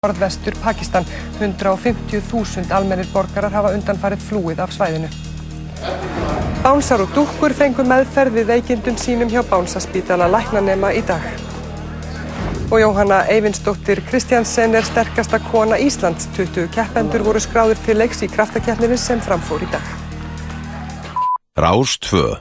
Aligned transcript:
norðvestur 0.00 0.54
Pakistan. 0.62 1.04
150.000 1.40 2.72
almennir 2.72 3.08
borgarar 3.12 3.52
hafa 3.52 3.74
undanfarið 3.76 4.22
flúið 4.30 4.62
af 4.64 4.72
svæðinu. 4.72 5.10
Bánsar 6.64 7.04
og 7.04 7.12
dúkkur 7.12 7.52
fengur 7.52 7.84
meðferð 7.84 8.38
við 8.38 8.48
veikindum 8.54 8.96
sínum 8.96 9.28
hjá 9.28 9.42
Bánsaspítala 9.52 10.30
læknanema 10.32 10.94
í 10.96 11.04
dag. 11.04 11.28
Og 12.70 12.80
Jóhanna 12.80 13.26
Eyvinsdóttir 13.28 14.00
Kristjansen 14.08 14.72
er 14.80 14.88
sterkasta 14.88 15.36
kona 15.50 15.76
Íslands. 15.76 16.30
20 16.32 16.72
keppendur 16.72 17.28
voru 17.28 17.44
skráður 17.44 17.84
til 17.84 18.00
leiks 18.00 18.24
í 18.24 18.32
kraftakeppninu 18.32 18.96
sem 18.96 19.20
framfór 19.20 19.68
í 19.68 19.72
dag. 19.76 19.96
Rás 21.60 21.98
2 22.08 22.38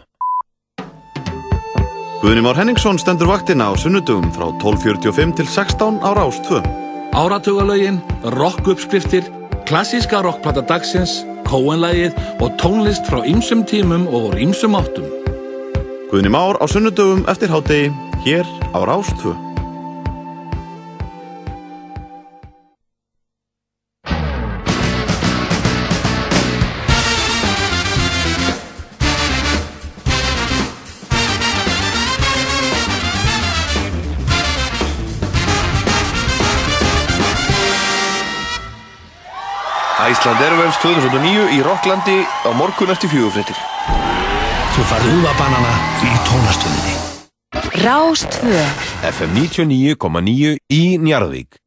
Guðni 2.23 2.39
Már 2.39 2.55
Henningsson 2.55 3.03
stendur 3.03 3.27
vaktina 3.27 3.67
á 3.67 3.75
sunnudugum 3.75 4.31
frá 4.31 4.47
12.45 4.63 5.41
til 5.43 5.57
16 5.59 5.99
á 6.07 6.15
Rás 6.15 6.39
2. 6.47 6.87
Áratugalögin, 7.11 8.01
rockuppskriftir, 8.23 9.23
klassíska 9.65 10.21
rockplata 10.21 10.61
dagsins, 10.61 11.23
kóenlægið 11.49 12.13
og 12.39 12.53
tónlist 12.61 13.09
frá 13.09 13.23
ýmsum 13.25 13.65
tímum 13.65 14.05
og 14.07 14.29
úr 14.29 14.39
ýmsum 14.45 14.77
áttum. 14.77 15.09
Guðni 16.13 16.29
Már 16.29 16.61
á 16.61 16.65
sunnudugum 16.69 17.25
eftir 17.25 17.49
hádegi 17.49 17.89
hér 18.25 18.45
á 18.77 18.79
Rás 18.85 19.09
2. 40.29 40.35
Æsland 40.35 40.45
Airwaves 40.45 40.77
2009 40.77 41.57
í 41.57 41.61
Rocklandi 41.65 42.21
á 42.21 42.53
morgun 42.53 42.91
eftir 42.93 43.09
fjögufréttir. 43.09 43.57
Þú 44.75 44.83
farið 44.85 45.15
úðabanana 45.17 45.71
í 46.05 46.11
tónastöðinni. 46.27 46.93
Rás 47.81 48.21
2 48.37 48.53
FM 49.09 49.33
99,9 49.33 50.61
í 50.69 51.01
Njarðvík 51.01 51.57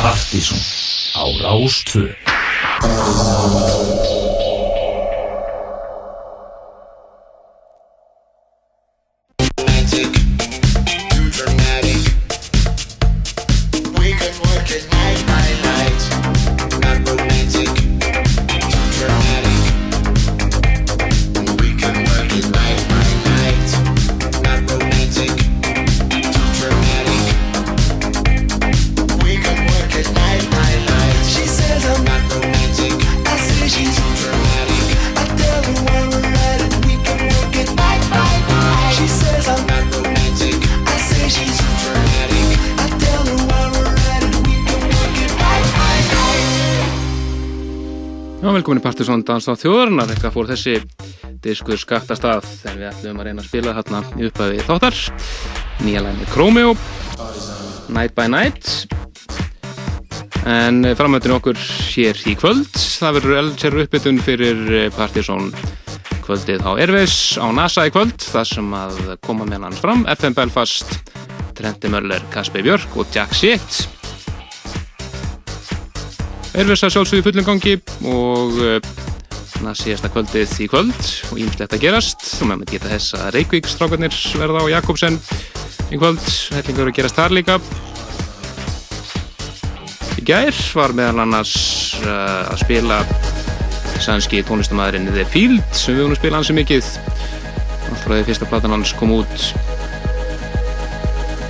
Partíson 0.00 0.60
á 1.20 1.24
Rás 1.44 1.84
velkomin 49.30 49.42
í 49.42 49.46
Partiðsson 49.46 49.46
Dans 49.46 49.46
á 49.46 49.54
þjóðurnar, 49.54 50.10
eitthvað 50.10 50.32
fór 50.34 50.48
þessi 50.48 50.72
diskur 51.40 51.78
skakta 51.78 52.16
stað 52.16 52.44
þegar 52.62 52.78
við 52.78 52.88
ætlum 52.90 53.20
að 53.20 53.26
reyna 53.28 53.42
að 53.42 53.48
spila 53.48 53.74
hérna 53.76 54.00
í 54.18 54.26
upphæfi 54.26 54.64
þáttar. 54.66 54.96
Nýja 55.84 56.02
læni 56.02 56.26
Chromeo 56.32 56.72
Night 57.88 58.14
by 58.16 58.26
Night. 58.28 58.88
En 60.50 60.82
framöndin 60.96 61.36
okkur 61.36 61.58
hér 61.94 62.16
í 62.26 62.34
kvöld 62.34 62.72
það 62.74 63.14
verður 63.18 63.40
eldsér 63.42 63.78
uppbytun 63.84 64.20
fyrir 64.24 64.90
Partiðsson 64.96 65.52
kvöldið 66.24 66.64
á 66.64 66.72
Erfis 66.80 67.36
á 67.38 67.46
NASA 67.52 67.86
í 67.86 67.92
kvöld 67.92 68.18
þar 68.24 68.48
sem 68.48 68.74
að 68.74 69.14
koma 69.22 69.46
með 69.46 69.68
hans 69.68 69.82
fram 69.84 70.06
FM 70.08 70.34
Belfast, 70.38 70.96
Trendi 71.54 71.92
Möller 71.92 72.24
Kasper 72.32 72.64
Björk 72.64 72.96
og 72.96 73.06
Jack 73.14 73.36
Shit. 73.36 73.84
Erfis 76.56 76.82
að 76.82 76.96
sjálfsögðu 76.96 77.28
fullum 77.28 77.46
gangi 77.46 77.76
og 78.10 78.58
uh, 79.64 79.74
síðasta 79.76 80.10
kvöldið 80.12 80.54
í 80.64 80.66
kvöld 80.70 80.98
og 81.30 81.40
ímslegt 81.42 81.76
að 81.76 81.84
gerast. 81.84 82.24
Og 82.40 82.50
með 82.50 82.66
geta 82.74 82.90
þess 82.92 83.16
að 83.18 83.30
Reykjavík 83.36 83.70
strákarnir 83.70 84.18
verða 84.40 84.64
á 84.64 84.72
Jakobsen 84.76 85.18
í 85.90 85.98
kvöld, 86.00 86.22
hellingur 86.56 86.90
að 86.90 86.96
gerast 86.98 87.18
þar 87.18 87.36
líka. 87.36 87.58
Í 90.20 90.24
gær 90.28 90.56
var 90.76 90.94
meðal 90.96 91.24
annars 91.24 91.54
uh, 92.04 92.50
að 92.52 92.62
spila 92.64 93.00
sænski 94.00 94.40
tónlistamæðurinn 94.48 95.10
The 95.12 95.26
Field 95.28 95.76
sem 95.76 95.98
við 95.98 96.08
að 96.08 96.20
spila 96.20 96.40
hansi 96.40 96.56
mikið. 96.56 96.94
Frá 98.00 98.14
því 98.14 98.22
fyrsta 98.30 98.48
platan 98.48 98.72
hans 98.76 98.94
kom 98.96 99.12
út. 99.18 99.50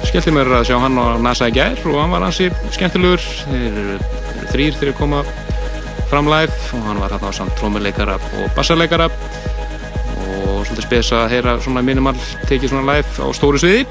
Skellti 0.08 0.32
mér 0.34 0.48
að 0.58 0.66
sjá 0.70 0.78
hann 0.82 0.98
á 0.98 1.14
NASA 1.22 1.50
í 1.50 1.54
gær 1.54 1.78
og 1.86 2.00
hann 2.00 2.14
var 2.14 2.24
hansi 2.26 2.48
skemmtilegur. 2.74 3.22
Þeir 3.46 3.78
eru 3.84 3.98
þrýr 4.50 4.78
þegar 4.80 4.98
koma 4.98 5.22
fram 6.10 6.26
live 6.26 6.54
og 6.74 6.86
hann 6.88 6.98
var 6.98 7.12
hann 7.14 7.22
á 7.22 7.30
samt 7.34 7.54
trómuleikara 7.58 8.16
og 8.18 8.48
bassarleikara 8.56 9.06
og 9.10 10.64
svolítið 10.66 10.86
spes 10.86 11.12
að 11.14 11.28
heyra 11.34 11.54
svona 11.62 11.84
minimal 11.86 12.18
tekið 12.48 12.72
svona 12.72 12.96
live 12.96 13.22
á 13.22 13.26
stóru 13.36 13.60
sviði. 13.62 13.86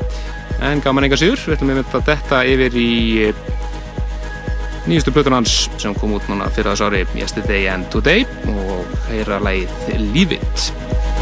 En 0.66 0.84
gaman 0.84 1.08
enga 1.08 1.20
sigur, 1.20 1.40
við 1.40 1.56
ætlum 1.56 1.72
einmitt 1.72 1.96
að 1.96 2.10
detta 2.10 2.42
yfir 2.44 2.76
í 2.76 2.92
eh, 3.30 3.42
nýjustu 4.90 5.14
plötun 5.16 5.38
hans 5.38 5.70
sem 5.80 5.96
kom 5.96 6.18
út 6.18 6.28
núna 6.28 6.52
fyrir 6.52 6.74
þess 6.74 6.88
ári 6.90 7.06
Yesterday 7.16 7.72
and 7.72 7.88
Today 7.94 8.28
og 8.52 9.00
heyra 9.08 9.40
lagið 9.46 10.12
Leave 10.12 10.42
It 10.42 11.19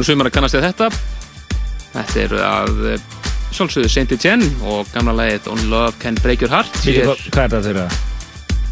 nú 0.00 0.06
sumar 0.06 0.30
að 0.30 0.36
kannast 0.38 0.56
við 0.56 0.64
þetta 0.68 0.88
Þetta 1.92 2.22
eru 2.22 2.38
að 2.46 2.80
eh, 2.92 3.02
sjálfsögðu 3.52 3.90
Saint 3.92 4.14
Etienne 4.16 4.48
og 4.64 4.88
gamla 4.94 5.12
lagið 5.18 5.50
Only 5.52 5.68
Love 5.72 5.98
Can 6.00 6.16
Break 6.22 6.44
Your 6.44 6.52
Heart 6.54 6.80
Hér- 6.86 7.12
hvað, 7.28 7.44
er 7.44 7.52
það 7.52 7.68
þurra? 7.68 7.86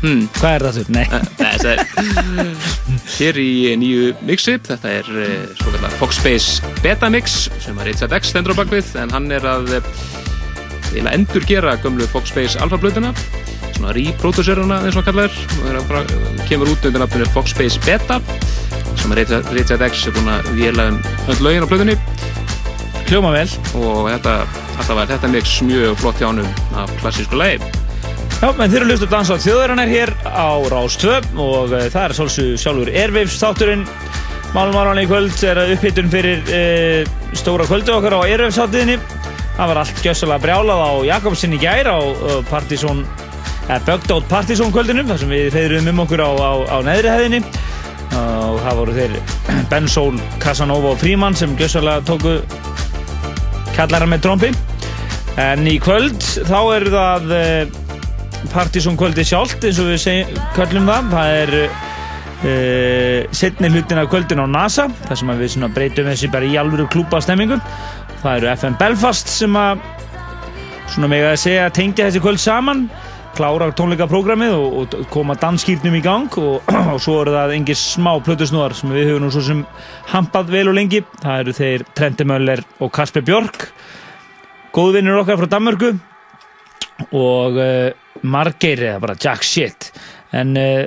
Hmm. 0.01 0.23
Hvað 0.39 0.55
er 0.55 0.65
það 0.65 0.79
þurra? 0.79 0.95
Nei. 0.97 1.07
Þetta 1.37 1.75
er 1.75 1.81
hér 3.19 3.41
í 3.43 3.51
nýju 3.83 4.15
mixi 4.25 4.57
þetta 4.65 4.95
er 5.03 5.11
uh, 5.13 5.45
svo 5.61 5.75
kallar 5.75 5.93
Foxbase 6.01 6.73
Beta 6.81 7.11
Mix 7.13 7.43
sem 7.61 7.77
að 7.77 7.91
Richard 7.91 8.17
X 8.17 8.33
stendur 8.33 8.57
á 8.57 8.61
bakvið 8.63 8.95
en 9.03 9.13
hann 9.13 9.29
er 9.37 9.45
að 9.45 9.75
eiginlega 10.91 11.13
endur 11.19 11.45
gera 11.47 11.77
gömlu 11.85 12.09
Foxbase 12.11 12.59
Alpha 12.65 12.81
blöðuna 12.81 13.13
svona 13.77 13.93
reproduceruna 13.97 14.81
eins 14.85 14.97
og 14.97 15.03
hann 15.05 15.09
kallar 15.13 15.37
og 15.61 15.69
að 15.71 15.87
bara, 15.93 16.03
kemur 16.49 16.73
út 16.73 16.89
undir 16.89 17.01
nafninu 17.05 17.29
Foxbase 17.37 17.81
Beta 17.85 18.19
sem 18.99 19.13
að 19.15 19.23
Richard, 19.55 19.85
X 19.87 20.07
er 20.09 20.17
búin 20.17 20.33
að 20.33 20.51
vila 20.59 20.89
um 20.91 21.01
öll 21.31 21.39
lögin 21.45 21.67
á 21.67 21.71
blöðunni 21.71 21.97
Hljóma 23.11 23.33
vel. 23.35 23.49
Og 23.75 24.05
þetta, 24.07 24.35
þetta 24.77 24.97
var 25.01 25.09
þetta 25.11 25.29
mix 25.33 25.53
mjög 25.67 25.97
flott 25.99 26.21
hjá 26.21 26.29
honum 26.29 26.51
af 26.79 26.91
klassísku 27.01 27.39
lagi. 27.41 27.59
Já, 28.41 28.53
menn 28.55 28.71
þeir 28.71 28.85
eru 28.85 28.95
að 28.95 29.11
dansa 29.11 29.35
á 29.35 29.43
þjóðarinnar 29.43 29.91
hér 29.91 30.13
á 30.31 30.49
Rás 30.71 30.95
2 31.03 31.17
og 31.35 31.75
uh, 31.75 31.89
það 31.91 32.05
er 32.05 32.15
svolsug 32.17 32.53
sjálfur 32.63 32.93
Airwaves 32.95 33.41
þátturinn. 33.43 33.83
Málum 34.55 34.79
áraðan 34.79 35.03
í 35.03 35.09
kvöld 35.11 35.43
er 35.47 35.59
upphittun 35.75 36.13
fyrir 36.13 36.47
uh, 36.55 37.35
stóra 37.35 37.67
kvöldu 37.67 37.97
okkar 37.97 38.15
á 38.15 38.21
Airwaves 38.23 38.61
þáttiðinni 38.63 39.01
Það 39.59 39.69
var 39.69 39.79
allt 39.83 39.99
gjössalega 40.01 40.41
brjálað 40.41 40.79
á 40.81 40.91
Jakobsinn 41.11 41.53
í 41.53 41.59
gær 41.61 41.91
á 41.91 41.99
uh, 41.99 42.39
Partizón 42.49 43.03
eða 43.67 43.99
Out 43.99 44.31
Partizón 44.31 44.71
kvöldinum 44.73 45.11
þar 45.11 45.21
sem 45.21 45.35
við 45.35 45.59
reyðum 45.59 45.91
um 45.93 46.05
okkur 46.07 46.23
á, 46.25 46.31
á, 46.31 46.53
á 46.65 46.77
neðri 46.87 47.11
hæðinni 47.13 47.43
og 48.17 48.59
það 48.65 48.81
voru 48.81 48.97
þeir 48.97 49.15
Ben 49.71 49.87
Sol, 49.91 50.19
Casanova 50.43 50.95
og 50.95 50.99
Fríman 51.03 51.37
sem 51.39 51.55
gjössalega 51.59 52.03
tóku 52.09 52.39
kallara 53.77 54.09
með 54.11 54.25
trombi 54.27 54.51
en 55.41 55.69
í 55.71 55.77
kvöld 55.83 56.19
þá 56.49 56.59
er 56.77 56.89
það 56.95 57.31
uh, 57.37 57.79
Partizón 58.51 58.97
kvöldi 58.97 59.25
sjálft 59.27 59.65
eins 59.69 59.79
og 59.83 59.91
við 59.91 60.31
kallum 60.57 60.89
það. 60.89 61.11
Það 61.13 61.33
er 61.37 61.51
uh, 61.61 63.31
setni 63.37 63.69
hlutin 63.69 64.01
af 64.01 64.09
kvöldin 64.13 64.41
á 64.41 64.47
NASA 64.49 64.89
þar 65.07 65.21
sem 65.21 65.33
við 65.43 65.67
breytum 65.77 66.09
þessi 66.09 66.33
bara 66.33 66.49
í 66.49 66.57
alvöru 66.61 66.89
klúpa 66.91 67.21
stemmingu 67.21 67.61
það 68.23 68.37
eru 68.37 68.51
FM 68.55 68.77
Belfast 68.81 69.31
sem 69.33 69.57
að 69.57 69.85
svona 70.91 71.11
mig 71.13 71.25
að 71.25 71.39
segja 71.45 71.71
tengja 71.73 72.09
þessi 72.09 72.23
kvöld 72.25 72.43
saman 72.43 72.89
klára 73.37 73.71
tónleikaprógramið 73.77 74.57
og, 74.57 74.77
og 74.81 75.07
koma 75.13 75.37
danskýrnum 75.41 75.97
í 75.99 76.03
gang 76.05 76.37
og, 76.41 76.67
og 76.95 77.01
svo 77.03 77.21
eru 77.23 77.35
það 77.37 77.57
engir 77.57 77.79
smá 77.79 78.13
plötusnúðar 78.27 78.77
sem 78.79 78.93
við 78.95 79.13
höfum 79.13 79.27
nú 79.27 79.33
svo 79.35 79.45
sem 79.47 79.65
hampað 80.13 80.53
vel 80.57 80.69
og 80.73 80.79
lengi. 80.79 81.03
Það 81.23 81.45
eru 81.45 81.57
þeir 81.61 81.89
Trenti 81.97 82.29
Möller 82.29 82.65
og 82.81 82.93
Kasper 82.95 83.27
Björk 83.27 83.71
góðvinnur 84.75 85.23
okkar 85.23 85.41
frá 85.41 85.51
Danmörku 85.51 85.95
og 87.17 87.59
uh, 87.59 87.91
margeir 88.23 88.85
eða 88.93 89.03
bara 89.03 89.19
jack 89.19 89.45
shit. 89.47 89.91
En 90.37 90.55
uh, 90.59 90.87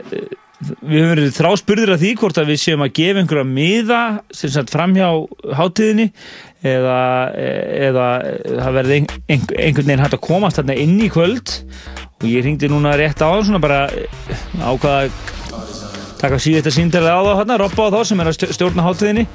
við 0.64 1.02
höfum 1.02 1.12
verið 1.12 1.36
þráspurðir 1.36 1.94
af 1.96 2.02
því 2.02 2.14
hvort 2.22 2.40
að 2.40 2.54
við 2.54 2.62
séum 2.62 2.86
að 2.86 2.94
gefa 3.00 3.24
einhverja 3.24 3.48
miða 3.50 4.02
sem 4.36 4.52
sagt 4.54 4.72
framhjá 4.72 5.10
hátíðinni 5.58 6.06
eða, 6.64 7.00
eða 7.90 8.08
það 8.48 8.78
verði 8.78 9.00
ein, 9.00 9.10
ein, 9.28 9.44
einhvern 9.58 9.90
veginn 9.90 10.06
hægt 10.06 10.18
að 10.20 10.24
komast 10.30 10.62
þarna 10.62 10.78
inn 10.86 10.96
í 11.04 11.10
kvöld 11.12 11.58
og 12.24 12.30
ég 12.32 12.46
ringdi 12.48 12.70
núna 12.72 12.96
rétt 12.98 13.20
á 13.22 13.28
það 13.28 13.46
svona 13.50 13.62
bara 13.64 13.82
ákvaða 14.64 14.98
að 15.04 15.12
taka 16.24 16.40
síðan 16.40 16.62
þetta 16.62 16.72
síndalega 16.78 17.20
á 17.20 17.22
þá 17.28 17.34
hérna, 17.42 17.60
Robba 17.60 17.84
á 17.84 17.94
þá 17.94 18.00
sem 18.08 18.24
er 18.24 18.32
að 18.32 18.38
stjó- 18.38 18.54
stjórna 18.56 18.86
hátíðinni 18.88 19.26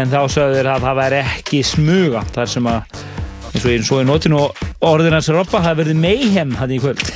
en 0.00 0.12
þá 0.12 0.20
sagðu 0.32 0.56
þeir 0.56 0.70
að 0.72 0.86
það 0.88 1.00
væri 1.02 1.18
ekki 1.26 1.60
smuga 1.68 2.22
þar 2.32 2.48
sem 2.54 2.70
að 2.72 2.80
eins 3.50 3.64
og 3.66 3.72
ég 3.74 3.82
svo 3.84 3.98
í 4.00 4.06
notinu 4.06 4.38
og 4.40 4.60
orðin 4.86 5.16
hans 5.18 5.28
Robba 5.34 5.60
það 5.64 5.80
verði 5.82 5.96
mayhem 5.98 6.52
hann 6.56 6.70
í 6.70 6.78
kvöld. 6.80 7.02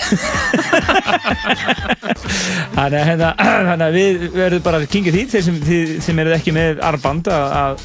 Hérna, 2.74 3.30
þannig 3.68 3.84
að 3.86 3.94
við 3.96 4.24
verðum 4.34 4.64
bara 4.64 4.80
að 4.82 4.88
kingja 4.92 5.14
því 5.14 5.22
þeir 5.30 5.44
sem, 5.46 5.60
sem 6.04 6.20
eruð 6.24 6.36
ekki 6.36 6.54
með 6.56 6.82
arband 6.84 7.30
að, 7.32 7.84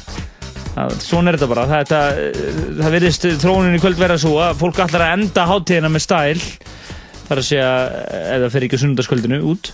svona 1.02 1.30
er 1.32 1.38
þetta 1.38 1.50
bara. 1.54 1.68
Þetta, 1.70 2.00
það 2.82 2.96
verðist 2.96 3.28
þróunin 3.44 3.78
í 3.78 3.82
kvöld 3.82 4.00
vera 4.02 4.18
svo 4.20 4.36
að 4.42 4.58
fólk 4.60 4.82
allar 4.84 5.06
að 5.06 5.14
enda 5.18 5.46
hátíðina 5.50 5.92
með 5.94 6.06
stæl 6.08 6.42
þar 7.30 7.42
að 7.42 7.48
segja 7.48 7.70
það 8.42 8.52
fer 8.56 8.66
ekki 8.66 8.82
sundarskvöldinu 8.82 9.40
út 9.54 9.72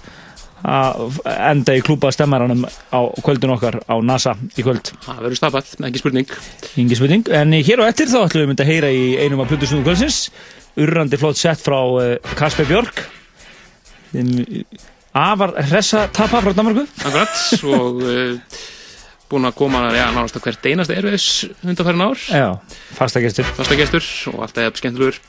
að 0.66 1.18
enda 1.30 1.74
í 1.76 1.82
klúpa 1.84 2.10
stemmaranum 2.14 2.64
á 2.66 3.00
kvöldinu 3.22 3.54
okkar 3.56 3.78
á 3.86 3.94
NASA 4.02 4.34
í 4.56 4.64
kvöld. 4.64 4.90
Það 5.04 5.20
verður 5.22 5.38
stapað, 5.38 5.72
ekki 5.88 6.02
spurning. 6.02 6.36
Ingi 6.80 6.98
spurning, 6.98 7.28
en 7.38 7.54
hér 7.54 7.82
á 7.84 7.88
eftir 7.90 8.10
þá 8.10 8.18
ætlum 8.24 8.44
við 8.44 8.50
myndi 8.50 8.64
að 8.64 8.72
heyra 8.72 8.90
í 8.90 9.04
einum 9.20 9.42
af 9.44 9.50
plötusnúðu 9.52 9.86
kvöldsins. 9.86 10.20
Urrandi 10.80 11.20
flott 11.20 11.40
sett 11.40 11.62
frá 11.62 11.78
uh, 11.78 12.32
Kasper 12.38 12.68
Björk. 12.68 13.04
Þeim, 14.10 14.32
afar 15.16 15.54
hressa 15.68 16.06
tappa 16.14 16.42
frá 16.44 16.52
Danmarku 16.56 16.86
Akkurat, 17.04 17.36
og 17.68 18.02
uh, 18.02 18.58
búin 19.30 19.48
að 19.48 19.56
koma 19.60 19.84
ja, 19.94 20.08
nánast 20.14 20.38
að 20.38 20.48
hvert 20.48 20.68
einasta 20.72 20.96
erfiðis 20.96 21.28
undanfærin 21.62 22.04
ár. 22.08 22.26
Já, 22.26 22.48
fasta 22.96 23.22
gestur. 23.24 23.48
Fasta 23.58 23.78
gestur 23.78 24.10
og 24.32 24.42
alltaf 24.48 24.82
skemmtilegur 24.82 25.20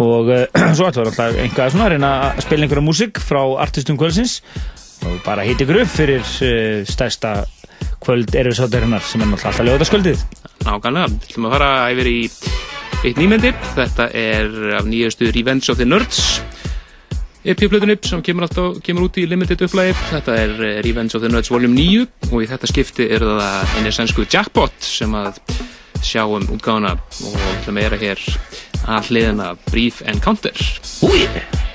og 0.00 0.30
uh, 0.32 0.44
svo 0.76 0.88
ætlum 0.88 1.10
við 1.10 1.42
alltaf 1.48 1.74
svona 1.74 1.88
að 1.88 1.96
reyna 1.96 2.12
að 2.28 2.44
spila 2.46 2.66
einhverja 2.66 2.86
músík 2.86 3.20
frá 3.20 3.42
artistum 3.64 3.98
kvöldsins. 4.00 4.38
Og 5.02 5.18
bara 5.26 5.44
hýtti 5.44 5.66
ykkur 5.66 5.82
upp 5.82 5.92
fyrir 5.92 6.22
uh, 6.22 6.86
stærsta 6.88 7.42
kvöld 8.02 8.34
erfiðsátturinnar 8.34 9.04
sem 9.06 9.22
er 9.22 9.34
alltaf 9.34 9.60
ljóðaskvöldið 9.66 10.22
Nákvæmlega, 10.62 11.08
við 11.10 11.26
ætlum 11.26 11.46
að 11.48 11.54
fara 11.56 11.70
yfir 11.90 12.08
í 12.10 12.18
eitt 13.02 13.18
nýmyndi. 13.18 13.52
Þetta 13.74 14.08
er 14.14 14.52
af 14.78 14.86
nýjastu 14.86 15.30
Revenge 15.34 15.72
of 15.72 15.80
the 15.80 15.86
Nerds. 15.88 16.20
EP-plötunni 17.42 17.96
sem 18.06 18.22
kemur, 18.22 18.46
alltaf, 18.46 18.78
kemur 18.86 19.08
út 19.08 19.16
í 19.18 19.24
limited 19.26 19.64
upplæði 19.66 19.96
Þetta 20.12 20.34
er 20.38 20.52
eh, 20.62 20.76
Revenge 20.86 21.18
of 21.18 21.24
the 21.24 21.30
Nerds 21.32 21.50
Volume 21.50 21.74
9 21.74 22.28
og 22.30 22.44
í 22.44 22.46
þetta 22.46 22.70
skipti 22.70 23.08
er 23.10 23.24
það 23.26 23.72
einu 23.80 23.94
sænsku 23.96 24.28
Jackpot 24.30 24.76
sem 24.86 25.16
að 25.18 25.40
sjá 26.02 26.22
um 26.22 26.46
útgáfuna. 26.54 26.94
Og 27.26 27.48
ætlum 27.56 27.82
að 27.82 27.88
vera 27.88 28.02
hér 28.04 28.22
að 28.86 29.12
hliðina 29.12 29.52
Brief 29.70 30.02
Encounter 30.06 30.56
Úi! 31.06 31.71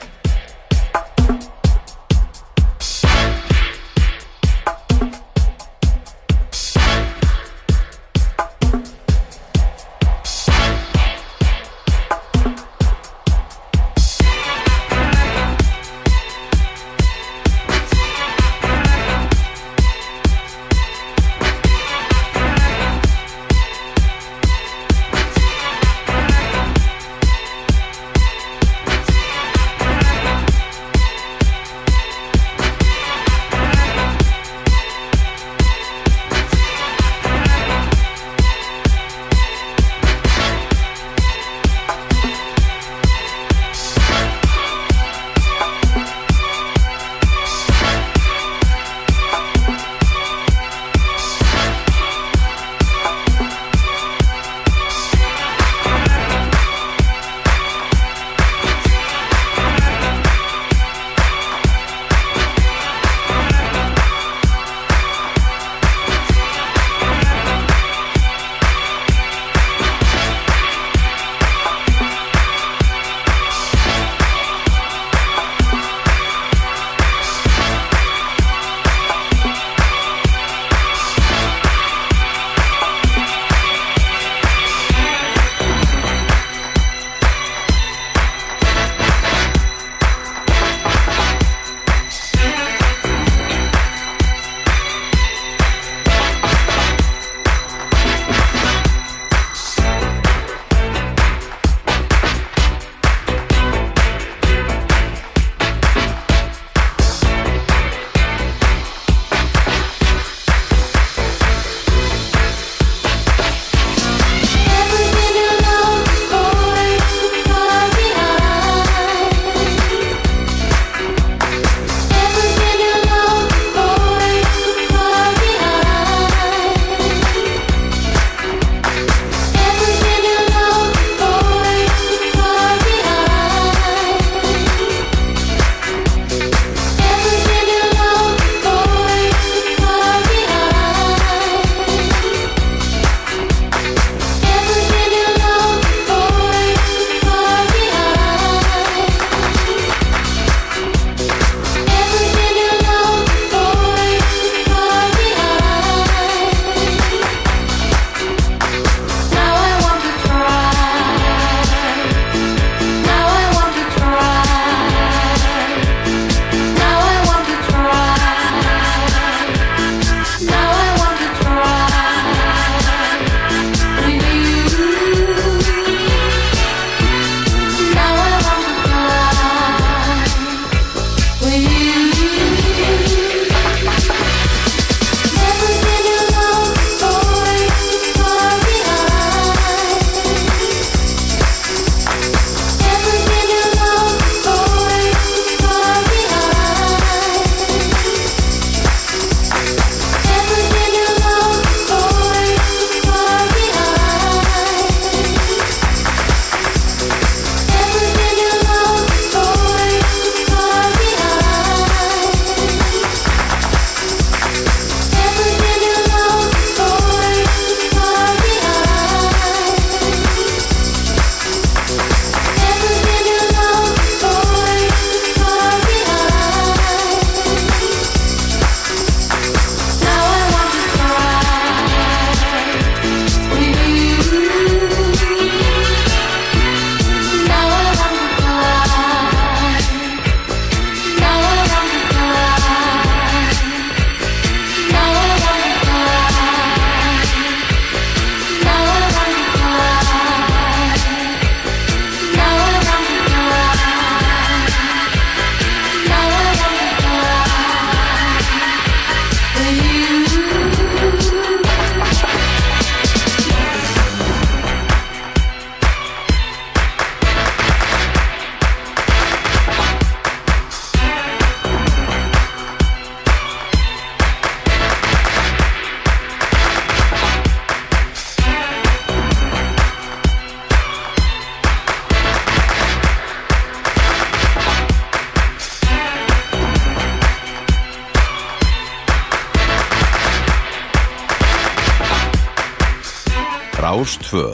tvö. 294.27 294.47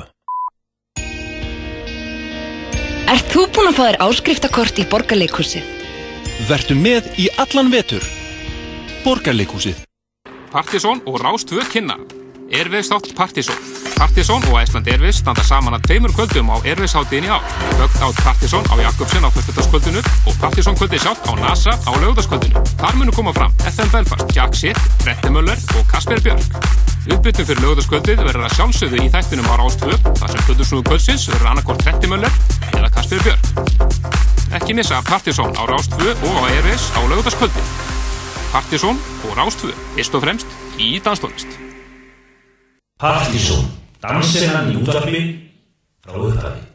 Er 3.13 3.21
þú 3.29 3.45
búinn 3.53 3.69
að 3.69 3.77
fá 3.77 3.83
þér 3.83 4.01
áskriftakort 4.07 4.79
í 4.81 4.88
borgarleikúsið? 4.89 5.71
Vertu 6.49 6.77
með 6.77 7.09
í 7.21 7.29
allan 7.41 7.71
vetur. 7.73 8.03
Borgarleikúsið. 9.03 9.83
Partiðsón 10.53 11.01
og 11.09 11.19
Rástvö 11.21 11.65
kynna. 11.69 11.97
Erfið 12.53 12.86
státt 12.86 13.09
Partiðsón. 13.17 13.57
Partiðsón 13.97 14.45
og 14.49 14.59
Æsland 14.62 14.89
Erfið 14.93 15.15
standa 15.17 15.45
saman 15.45 15.77
að 15.77 15.88
tveimur 15.89 16.13
kvöldum 16.13 16.51
á 16.53 16.57
Erfiðsháttiðin 16.62 17.27
í 17.27 17.33
ár. 17.33 17.45
Högt 17.81 17.99
átt 18.05 18.21
Partiðsón 18.25 18.69
á 18.69 18.75
Jakobsen 18.83 19.25
á 19.25 19.29
fyrstutaskvöldinu 19.33 20.05
og 20.29 20.39
Partiðsón 20.41 20.77
kvöldið 20.77 21.05
sjátt 21.07 21.25
á 21.25 21.33
NASA 21.41 21.73
á 21.73 21.91
lögutaskvöldinu. 21.97 22.65
Þar 22.77 23.01
munu 23.01 23.15
koma 23.15 23.33
fram 23.33 23.53
FM 23.65 23.93
Belfast, 23.93 24.33
Jack 24.38 24.57
Sitt, 24.57 24.81
Brette 25.01 25.33
Möller 25.33 25.57
og 25.77 25.86
Kasper 25.89 26.21
Björk. 26.21 26.83
Uppbyttum 27.04 27.44
fyrir 27.44 27.60
lögðaskvöldið 27.60 28.22
verður 28.24 28.46
að 28.48 28.54
sjálfsögðu 28.56 29.00
í 29.04 29.10
þættinum 29.12 29.50
á 29.52 29.60
Rástvöld, 29.60 30.06
þar 30.22 30.30
sem 30.32 30.46
hlutusnúðu 30.48 30.84
kvöldsins 30.88 31.26
verður 31.28 31.50
annarkort 31.52 31.84
30 31.84 32.12
möller 32.13 32.38
eða 32.70 32.92
kastir 32.96 33.26
björn. 33.26 33.44
Ekki 34.56 34.78
missa 34.78 35.02
Partizón 35.10 35.52
á 35.60 35.68
Rástvöld 35.68 36.24
og 36.24 36.39
á 36.39 36.44
ERS 36.48 36.86
á 36.96 37.04
lögðaskvöldið. 37.12 37.74
Partizón 38.56 39.04
og 39.28 39.36
Rástvöld, 39.36 39.84
fyrst 39.98 40.16
og 40.16 40.24
fremst 40.24 40.56
í 40.80 40.94
danslónist. 41.04 41.60
Partizón, 43.04 43.68
dansinnan 44.00 44.72
í 44.72 44.80
útarpi 44.80 45.26
frá 46.08 46.16
upphafi. 46.16 46.72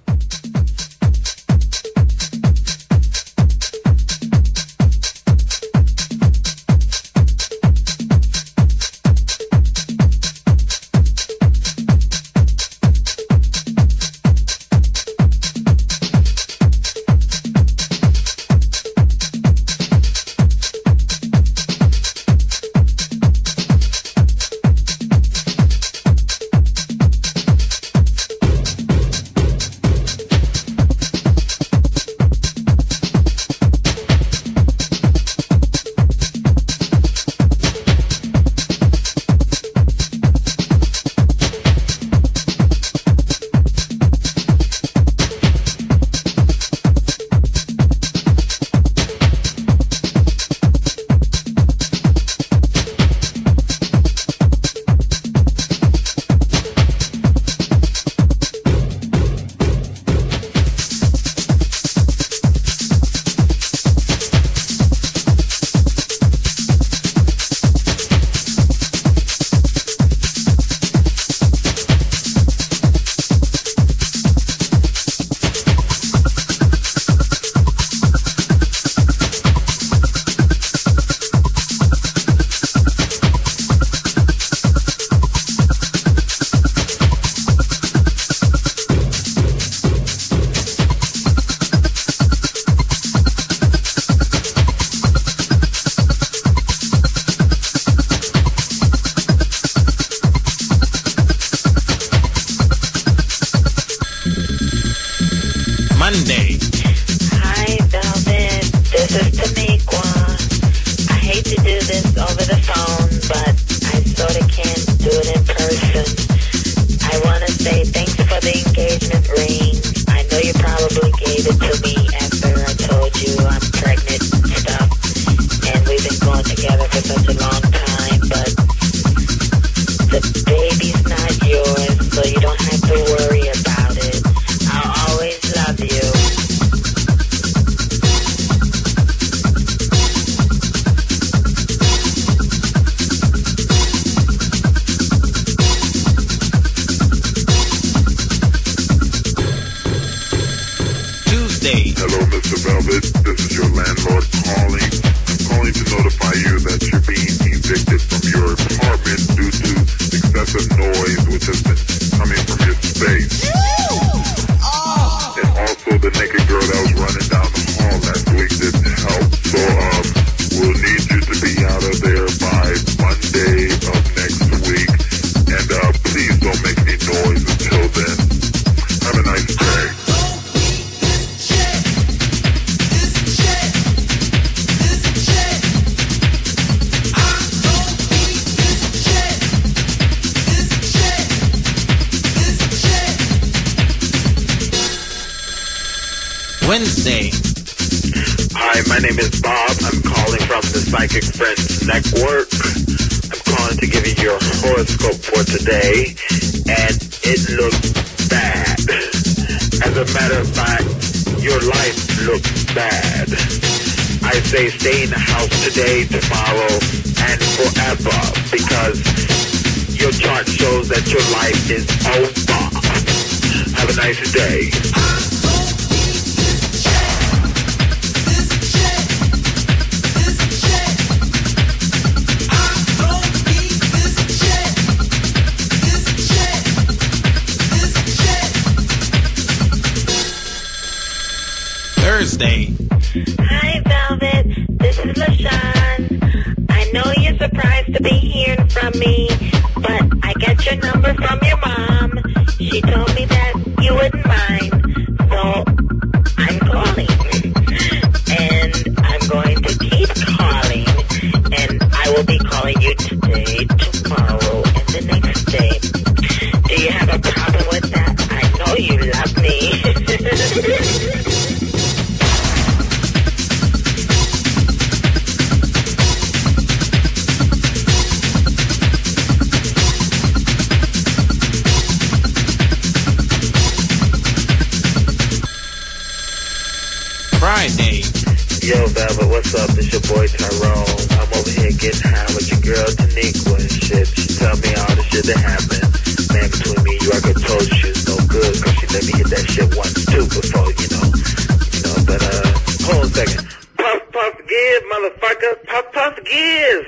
Yo, 288.68 288.76
Velvet, 288.92 289.28
what's 289.32 289.54
up? 289.56 289.72
It's 289.80 289.88
your 289.88 290.04
boy 290.12 290.28
Tyrone. 290.28 291.00
I'm 291.16 291.32
over 291.40 291.48
here 291.56 291.72
getting 291.72 292.04
high 292.04 292.28
with 292.36 292.52
your 292.52 292.60
girl 292.60 292.84
Taniqua 293.00 293.56
and 293.56 293.72
shit. 293.72 294.04
She 294.12 294.28
tell 294.36 294.52
me 294.60 294.76
all 294.76 294.92
the 294.92 295.04
shit 295.08 295.24
that 295.24 295.40
happened. 295.40 295.88
Man, 296.36 296.52
between 296.52 296.76
me 296.84 296.92
and 296.92 297.00
you, 297.00 297.08
I 297.16 297.20
could 297.24 297.40
told 297.48 297.64
you 297.64 297.76
she 297.80 297.88
was 297.96 298.04
no 298.04 298.20
good 298.28 298.52
because 298.60 298.76
she 298.76 298.84
let 298.92 299.04
me 299.08 299.12
hit 299.16 299.28
that 299.32 299.44
shit 299.48 299.72
once 299.72 300.04
too 300.04 300.20
before, 300.28 300.68
you 300.68 300.88
know. 300.92 301.06
You 301.08 301.80
know, 301.80 301.96
but 302.12 302.20
uh, 302.20 302.44
hold 302.84 303.08
a 303.08 303.16
second. 303.16 303.40
Puff, 303.72 304.00
puff, 304.12 304.34
give, 304.36 304.80
motherfucker. 304.92 305.52
Puff, 305.64 305.86
puff, 305.88 306.14
give. 306.28 306.84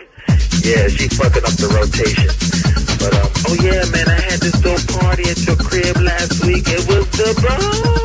Yeah, 0.60 0.84
she 0.92 1.08
fucking 1.16 1.48
up 1.48 1.56
the 1.56 1.68
rotation. 1.72 2.28
But 3.00 3.12
um, 3.16 3.30
oh 3.48 3.56
yeah, 3.56 3.88
man, 3.88 4.04
I 4.04 4.20
had 4.28 4.36
this 4.44 4.60
dope 4.60 4.84
party 5.00 5.32
at 5.32 5.40
your 5.48 5.56
crib 5.56 5.96
last 5.96 6.44
week. 6.44 6.68
It 6.68 6.84
was 6.92 7.08
the 7.16 7.32
bomb. 7.40 7.99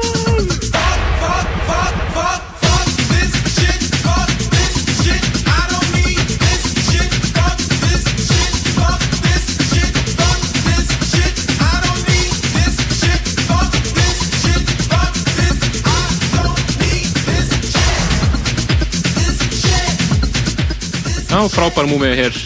Frábær 21.55 21.87
múmið 21.87 22.17
hér. 22.19 22.37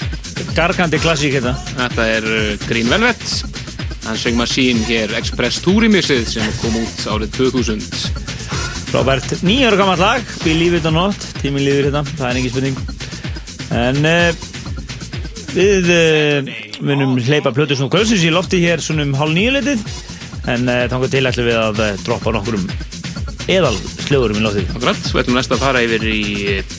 Gargandi 0.54 1.00
klassík 1.02 1.34
hérna. 1.34 1.56
Þetta 1.74 2.06
er 2.14 2.26
uh, 2.30 2.52
Green 2.70 2.90
Velvet. 2.92 3.24
Dancing 4.04 4.38
Machine 4.38 4.82
hér, 4.86 5.12
Express 5.18 5.62
Tour 5.64 5.84
remixið 5.84 6.28
sem 6.30 6.46
kom 6.62 6.78
út 6.80 7.02
árið 7.10 7.34
2000. 7.36 7.82
Frábært, 8.90 9.36
nýjar 9.46 9.78
gammalt 9.78 10.02
lag, 10.02 10.32
Believe 10.44 10.80
It 10.80 10.88
or 10.90 10.94
Not, 10.96 11.26
tíminn 11.42 11.66
líður 11.66 11.90
hérna, 11.90 12.04
það 12.18 12.26
er 12.30 12.40
engin 12.40 12.54
spurning. 12.54 12.80
En 13.80 14.10
uh, 14.10 14.48
við 15.54 15.92
uh, 15.94 16.52
munum 16.86 17.18
hleypa 17.22 17.54
plötu 17.54 17.78
svona 17.78 17.94
kvöldsins 17.94 18.26
í 18.26 18.34
lofti 18.34 18.62
hér 18.64 18.82
svona 18.82 19.06
um 19.06 19.16
hálf 19.18 19.36
nýju 19.38 19.56
litið, 19.58 19.88
en 20.56 20.70
uh, 20.70 20.84
þangar 20.90 21.14
til 21.14 21.26
ætlum 21.30 21.50
við 21.50 21.62
að 21.62 21.82
uh, 21.86 21.96
droppa 22.06 22.34
nokkur 22.34 22.58
um 22.62 22.70
eðal 23.50 23.78
slögurum 24.08 24.42
í 24.42 24.46
loftið. 24.46 24.74
Akkurat, 24.78 25.02
við 25.10 25.24
ætlum 25.24 25.42
næst 25.42 25.54
að 25.54 25.66
fara 25.66 25.86
yfir 25.86 26.10
í 26.10 26.22
uh, 26.56 26.79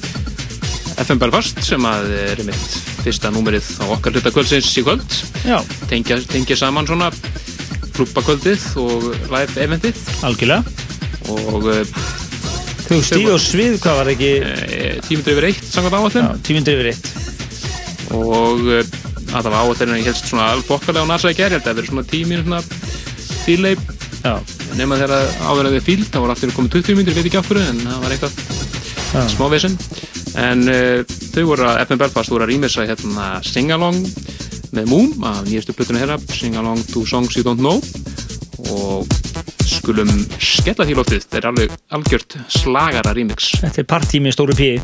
FM 1.01 1.21
Belfast 1.23 1.61
sem 1.65 1.85
að 1.89 2.11
er 2.13 2.41
mitt 2.45 2.75
fyrsta 3.05 3.31
númerið 3.33 3.67
á 3.81 3.85
okkar 3.95 4.13
hluta 4.17 4.33
kvöldsins 4.35 4.69
í 4.77 4.85
kvöld. 4.85 5.17
Tengja, 5.89 6.19
tengja 6.29 6.59
saman 6.61 6.89
svona 6.89 7.09
klúbbakvöldið 7.97 8.67
og 8.83 9.07
live 9.33 9.65
eventið. 9.65 10.01
Algjörlega. 10.29 10.63
Og 11.33 11.69
uh, 11.71 12.01
Þú 12.91 12.99
stíð 13.07 13.33
og 13.37 13.41
svið, 13.43 13.77
hvað 13.85 13.99
var 14.01 14.11
ekki? 14.13 14.31
Tímundur 15.07 15.37
yfir 15.37 15.49
eitt, 15.53 15.67
samkvæmt 15.71 15.99
áallin. 16.01 16.43
Tímundur 16.47 16.81
yfir 16.81 16.91
eitt. 16.93 17.11
Og 18.19 18.65
uh, 18.67 18.81
að 19.31 19.47
það 19.47 19.51
var 19.53 19.59
áallin 19.63 19.95
en 19.95 20.01
ég 20.03 20.11
helst 20.11 20.31
svona 20.31 20.51
alvokkalega 20.57 21.07
á 21.07 21.11
NASA 21.13 21.33
í 21.33 21.39
gerð, 21.39 21.61
þetta 21.61 21.77
verið 21.79 21.93
svona 21.93 22.07
tíminn 22.11 22.45
svona 22.45 22.63
fíleip. 23.47 23.85
Já. 24.21 24.35
Nefna 24.77 24.99
þegar 25.01 25.15
áverðið 25.49 25.87
fíl, 25.87 26.01
það 26.05 26.25
voru 26.25 26.35
alltaf 26.35 26.57
komið 26.57 26.77
20 26.77 26.99
myndir, 26.99 27.17
veit 27.17 27.31
ekki 27.31 27.41
okkur, 27.41 27.63
en 27.71 27.85
það 27.87 28.03
var 28.05 28.17
eitthvað 28.17 28.35
Já. 29.11 29.23
En 30.41 30.65
uh, 30.73 31.01
þau 31.35 31.45
voru 31.53 31.67
að 31.69 31.83
FM 31.85 32.01
Belfast 32.01 32.33
voru 32.33 32.47
að 32.47 32.55
rýmisa 32.55 32.87
hérna 32.89 33.33
Sing 33.45 33.73
Along 33.75 34.01
með 34.75 34.89
Moom 34.89 35.27
af 35.27 35.43
nýjastu 35.47 35.75
plötuna 35.77 36.01
herra, 36.03 36.17
Sing 36.33 36.57
Along 36.57 36.81
to 36.93 37.05
Songs 37.09 37.37
You 37.37 37.45
Don't 37.47 37.61
Know 37.61 37.83
og 38.71 39.09
skulum 39.67 40.11
skella 40.41 40.87
því 40.87 40.97
loftið, 40.99 41.23
þetta 41.25 41.41
er 41.41 41.49
alveg 41.51 41.77
algjört 41.97 42.37
slagara 42.53 43.15
remix. 43.17 43.55
Þetta 43.63 43.83
er 43.83 43.89
partí 43.91 44.23
með 44.23 44.37
stóru 44.37 44.57
pí. 44.59 44.75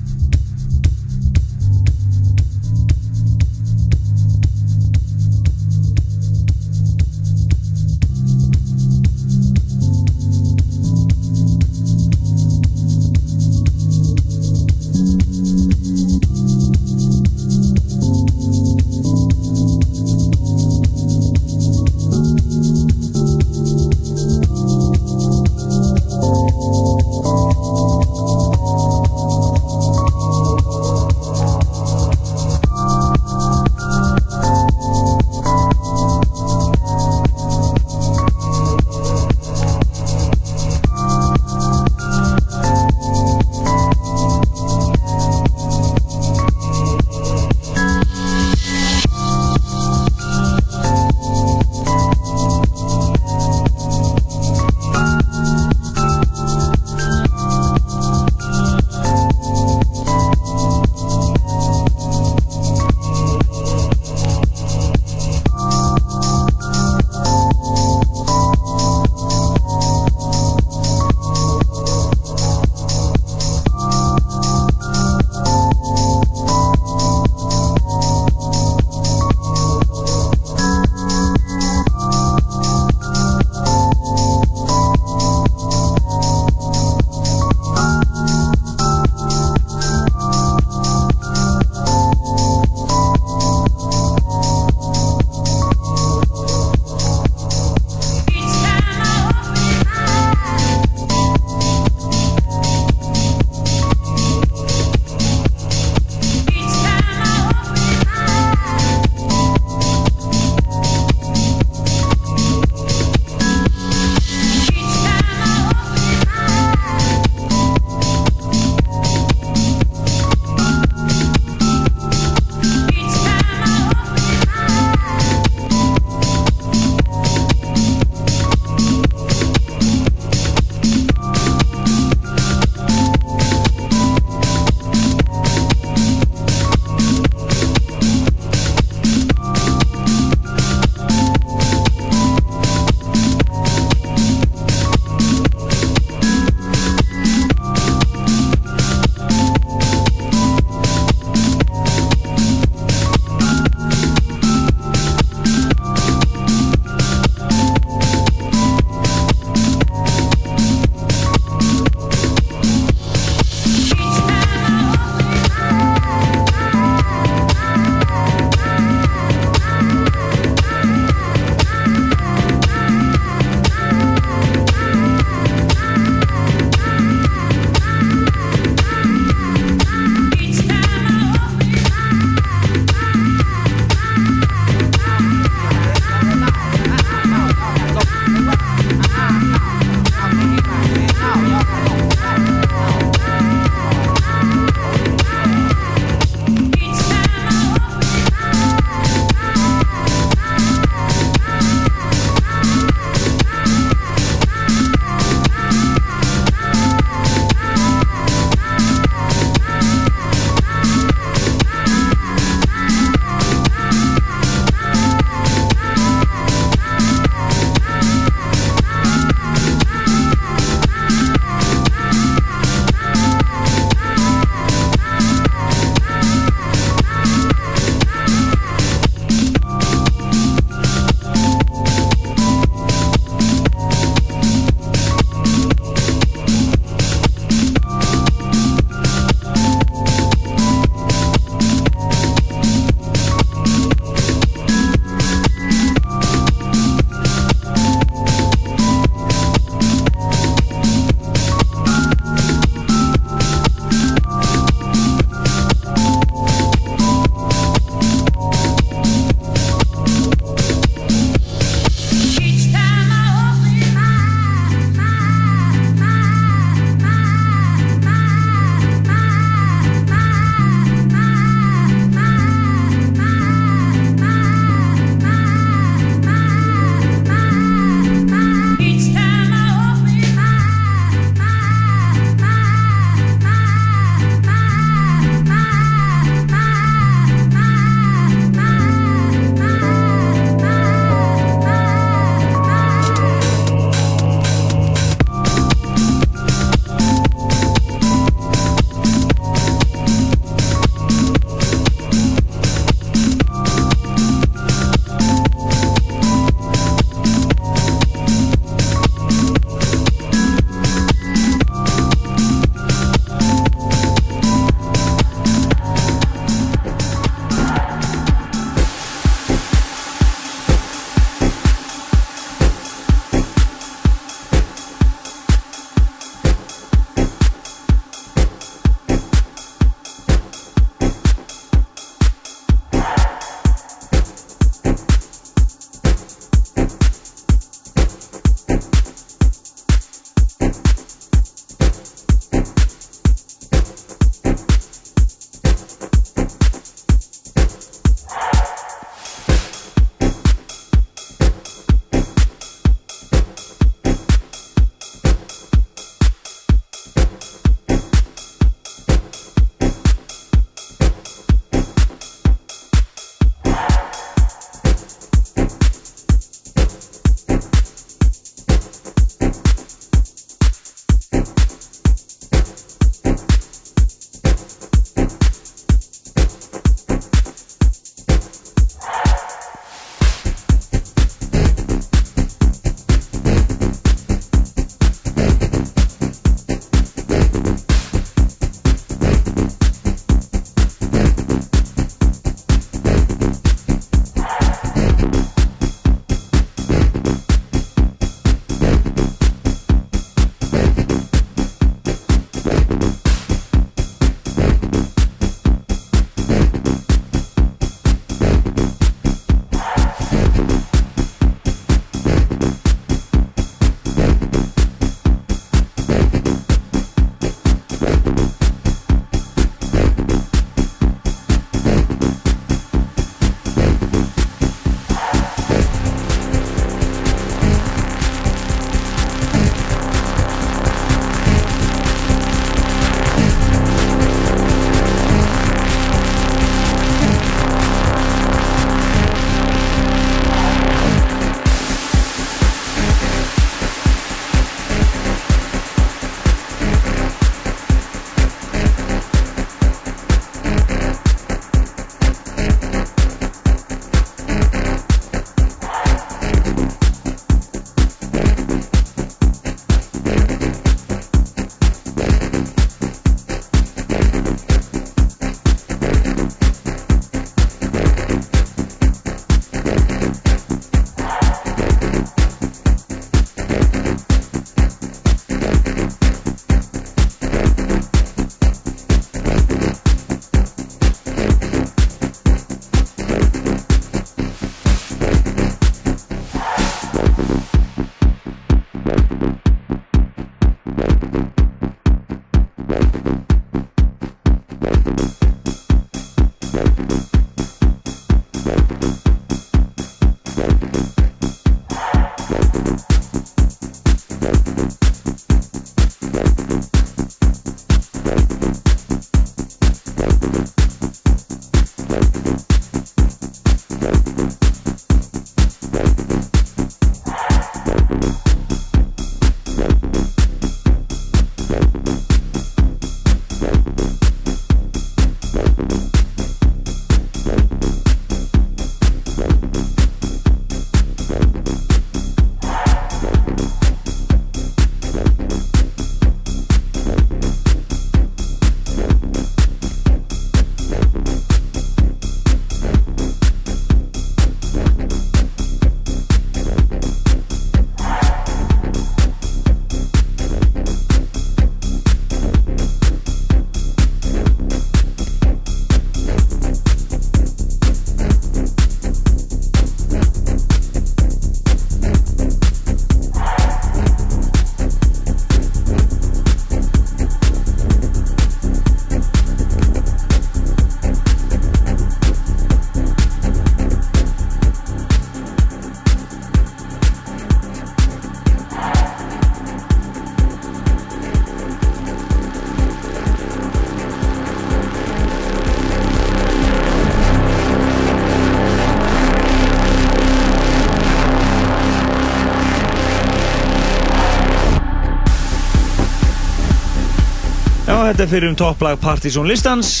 Þetta 598.18 598.32
er 598.32 598.34
fyrir 598.34 598.50
um 598.50 598.54
topplag 598.58 598.96
Partizón 598.98 599.46
listans. 599.46 600.00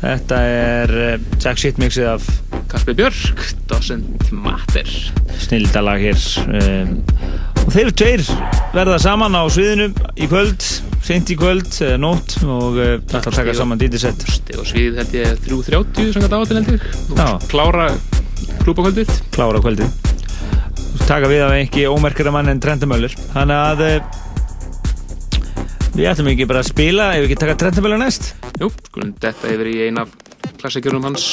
Þetta 0.00 0.36
er 0.48 0.92
uh, 0.96 1.26
Jack 1.36 1.60
Shit 1.60 1.76
mixið 1.76 2.06
af 2.14 2.24
Kasper 2.70 2.96
Björk, 2.96 3.42
Doesn't 3.68 4.30
Matter. 4.32 4.88
Snildalag 5.42 6.00
hér 6.00 6.22
um, 6.46 6.94
og 7.60 7.68
þeir 7.74 7.92
tveir 7.92 8.24
verða 8.72 8.96
saman 9.04 9.36
á 9.36 9.44
sviðinu 9.52 9.90
í 10.16 10.30
kvöld 10.32 10.64
sent 11.04 11.28
í 11.28 11.36
kvöld, 11.36 11.68
eða 11.84 12.00
nótt 12.00 12.38
og 12.40 12.80
uh, 12.80 12.96
ætla 12.96 13.20
að 13.20 13.36
taka 13.36 13.58
saman 13.60 13.84
dýtisett 13.84 14.24
Stig 14.24 14.64
og 14.64 14.72
svið 14.72 15.02
held 15.02 15.20
ég 15.20 15.44
3.30 15.44 16.08
sem 16.16 16.24
þetta 16.24 16.40
átil 16.40 16.60
held 16.62 16.74
ég. 16.78 16.90
Já. 17.12 17.28
Og 17.28 17.48
Klára 17.52 17.92
klúbakvöldið 18.64 19.16
klára 19.36 19.60
kvöldið. 19.60 19.92
Taka 21.04 21.28
við 21.28 21.44
af 21.50 21.58
ekki 21.60 21.84
ómerkara 21.84 22.32
mann 22.32 22.48
en 22.48 22.64
Trendamöller 22.64 23.12
þannig 23.36 23.60
að 23.60 23.88
við 25.94 26.10
ætlum 26.10 26.30
ekki 26.32 26.48
bara 26.50 26.62
að 26.64 26.70
spila 26.72 27.08
ef 27.14 27.24
við 27.24 27.28
ekki 27.30 27.40
taka 27.44 27.56
Trendamöller 27.62 28.00
næst? 28.02 28.32
Jú, 28.60 28.70
skulum 28.90 29.14
detta 29.22 29.50
yfir 29.50 29.70
í 29.70 29.76
eina 29.88 30.06
klassikjörnum 30.60 31.08
hans. 31.10 31.26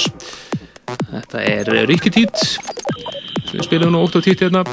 Þetta 1.11 1.43
er 1.47 1.71
Ríkitít. 1.89 2.37
Sem 3.47 3.59
við 3.59 3.67
spilum 3.67 3.93
nú 3.95 4.03
8 4.05 4.21
og 4.21 4.27
10 4.27 4.45
hérna 4.45 4.65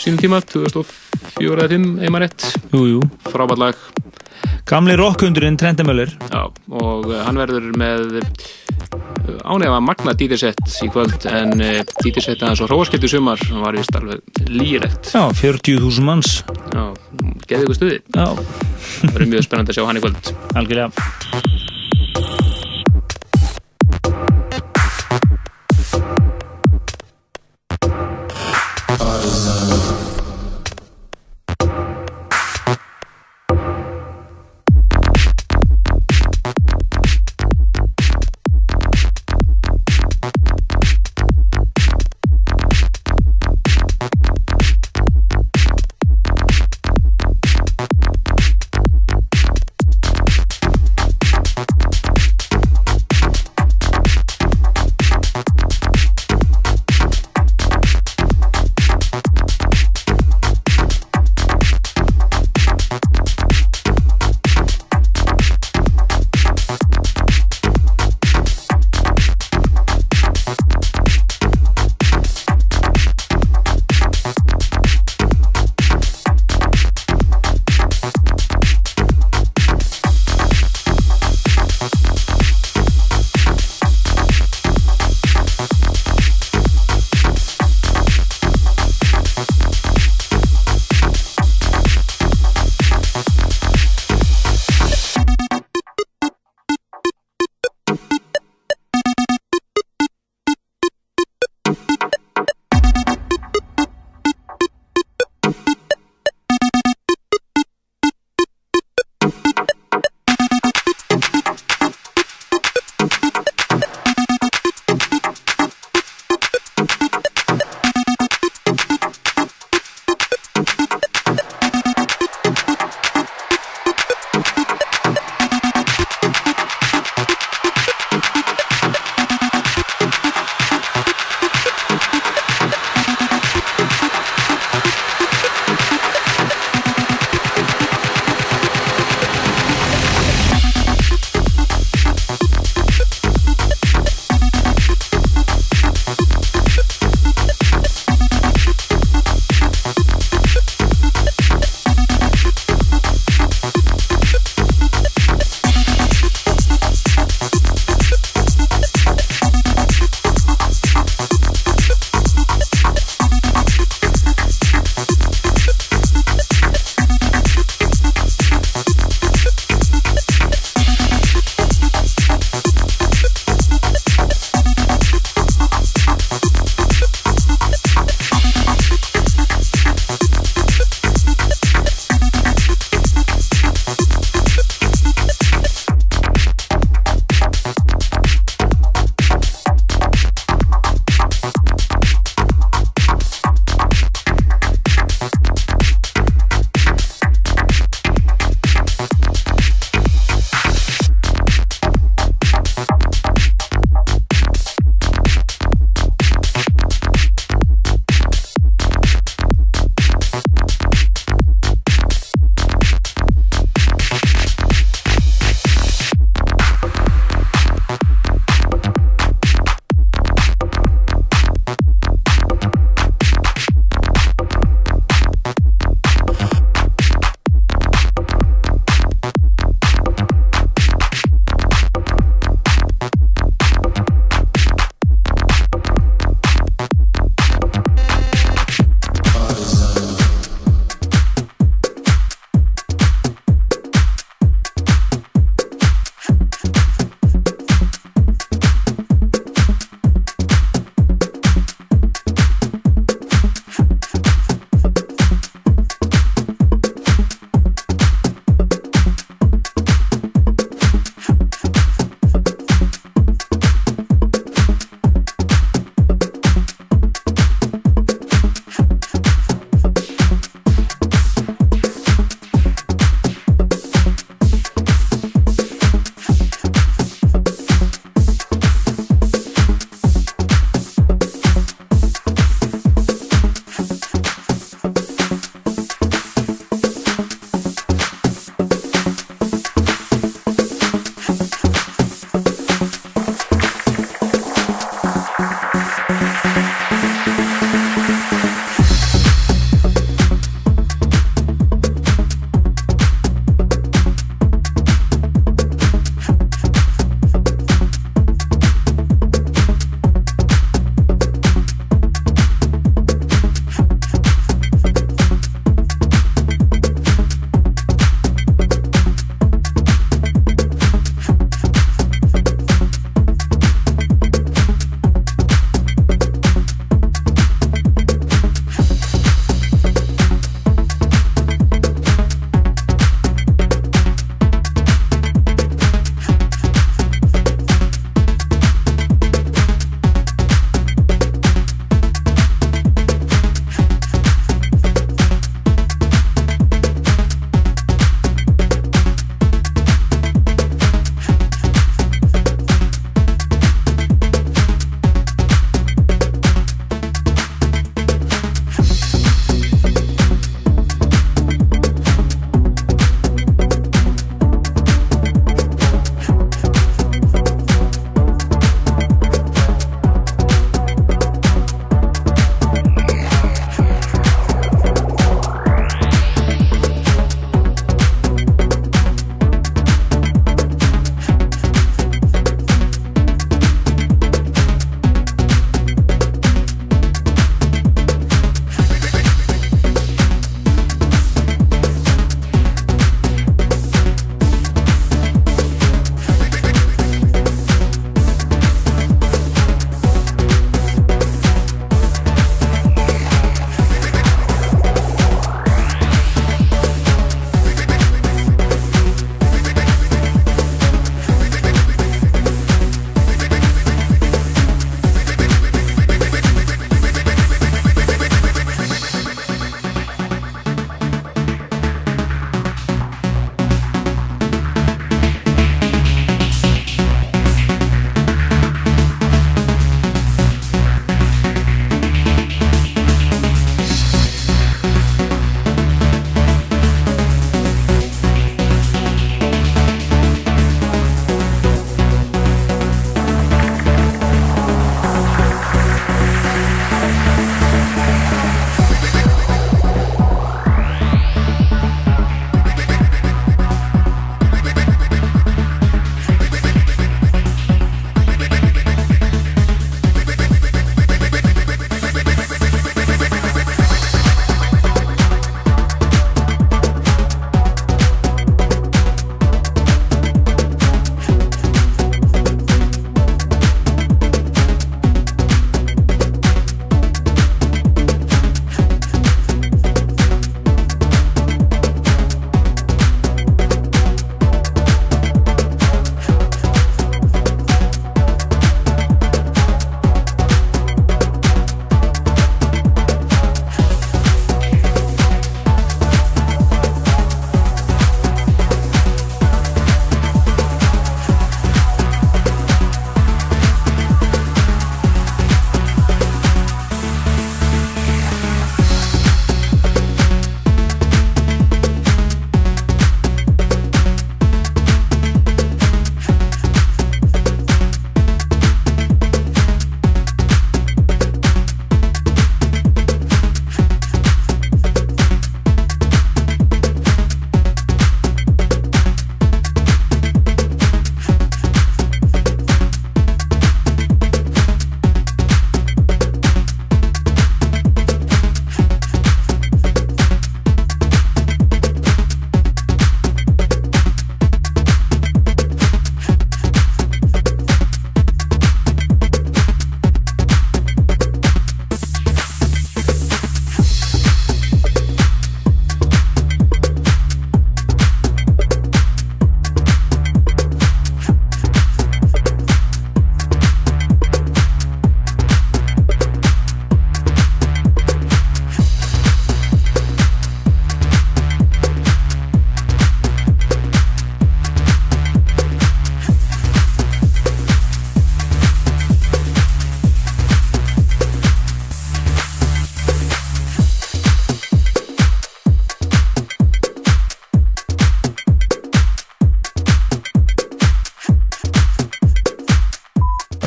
sínum 0.00 0.20
tíma, 0.20 0.40
2004 0.40 1.66
eða 1.66 1.68
5 1.74 1.88
einmar 2.06 2.24
rétt, 2.24 2.46
jú, 2.72 2.86
jú. 2.94 3.00
frábært 3.28 3.60
lag. 3.60 3.82
Gamli 4.68 4.94
rockhundurinn 4.96 5.58
Trendamöller. 5.60 6.12
Já, 6.30 6.46
og 6.80 7.10
uh, 7.10 7.20
hann 7.26 7.40
verður 7.40 7.66
með 7.76 8.20
uh, 8.20 8.50
ánefa 9.44 9.80
magna 9.84 10.14
dýtisett 10.16 10.62
í 10.84 10.88
kvöld 10.92 11.26
en 11.30 11.52
uh, 11.60 11.80
dýtisett 12.04 12.40
aðeins 12.40 12.62
og 12.64 12.70
hróaskiptu 12.70 13.10
sumar 13.10 13.42
var 13.60 13.76
vist 13.78 13.96
alveg 13.98 14.42
lýrætt 14.48 15.12
já, 15.12 15.22
40.000 15.42 16.06
manns 16.06 16.40
Ykkur 17.58 17.76
stuði. 17.76 17.98
Já, 18.14 18.26
Það 19.00 19.14
verður 19.14 19.30
mjög 19.32 19.44
spennandi 19.46 19.72
að 19.72 19.78
sjá 19.78 19.86
hann 19.88 19.98
í 19.98 20.02
kvöld. 20.04 20.30
Algjörlega 20.60 21.19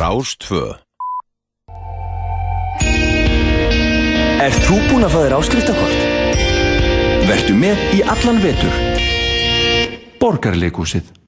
Rás 0.03 0.33
2 0.35 0.57
Ert 4.43 4.65
þú 4.65 4.79
búinn 4.89 5.05
að 5.07 5.13
fá 5.13 5.19
þér 5.21 5.35
áskriftakort? 5.37 6.01
Vertu 7.29 7.55
með 7.55 7.85
í 7.95 8.01
allan 8.11 8.41
vetur. 8.43 8.75
Borgarleikúsið. 10.19 11.22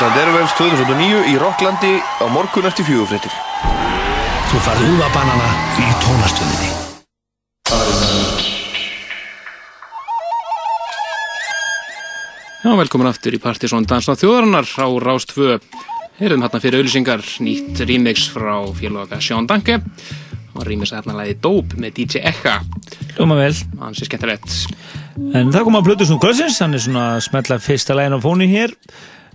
Æsland 0.00 0.16
Airwaves 0.16 0.52
2009 0.56 1.26
í 1.28 1.32
Rocklandi 1.36 1.90
á 2.00 2.24
morgun 2.32 2.64
eftir 2.64 2.86
fjögufréttir. 2.88 3.34
Þú 4.48 4.60
farð 4.64 4.86
úðabanana 4.94 5.48
í 5.76 5.88
tónastöðinni. 6.00 6.70
Já, 12.64 12.70
velkomin 12.80 13.10
aftur 13.10 13.36
í 13.36 13.42
Partisón 13.44 13.84
Dansa 13.84 14.16
þjóðarinnar 14.16 14.72
á 14.72 14.88
Rás 15.04 15.28
2. 15.34 15.60
Heyrðum 16.16 16.46
hérna 16.48 16.62
fyrir 16.64 16.80
auðlýsingar 16.80 17.26
nýtt 17.44 17.84
remix 17.84 18.24
frá 18.32 18.56
félaga 18.80 19.20
Sjón 19.20 19.52
Danke 19.52 19.82
og 20.56 20.64
remix 20.64 20.96
hérna 20.96 21.20
lagi 21.20 21.36
Dope 21.44 21.76
með 21.76 22.00
DJ 22.00 22.24
Ekka. 22.32 22.62
Ljóma 23.20 23.36
vel. 23.44 23.52
Hans 23.84 24.00
er 24.00 24.08
skemmtilegt. 24.08 24.60
En 25.36 25.52
það 25.52 25.68
kom 25.68 25.76
að 25.76 25.92
Plutus 25.92 26.16
um 26.16 26.24
kvöldsins, 26.24 26.64
hann 26.64 26.72
er 26.72 26.88
svona 26.88 27.08
að 27.18 27.24
smetla 27.28 27.60
fyrsta 27.60 28.00
lægin 28.00 28.16
á 28.16 28.24
fónu 28.24 28.48
hér. 28.48 28.78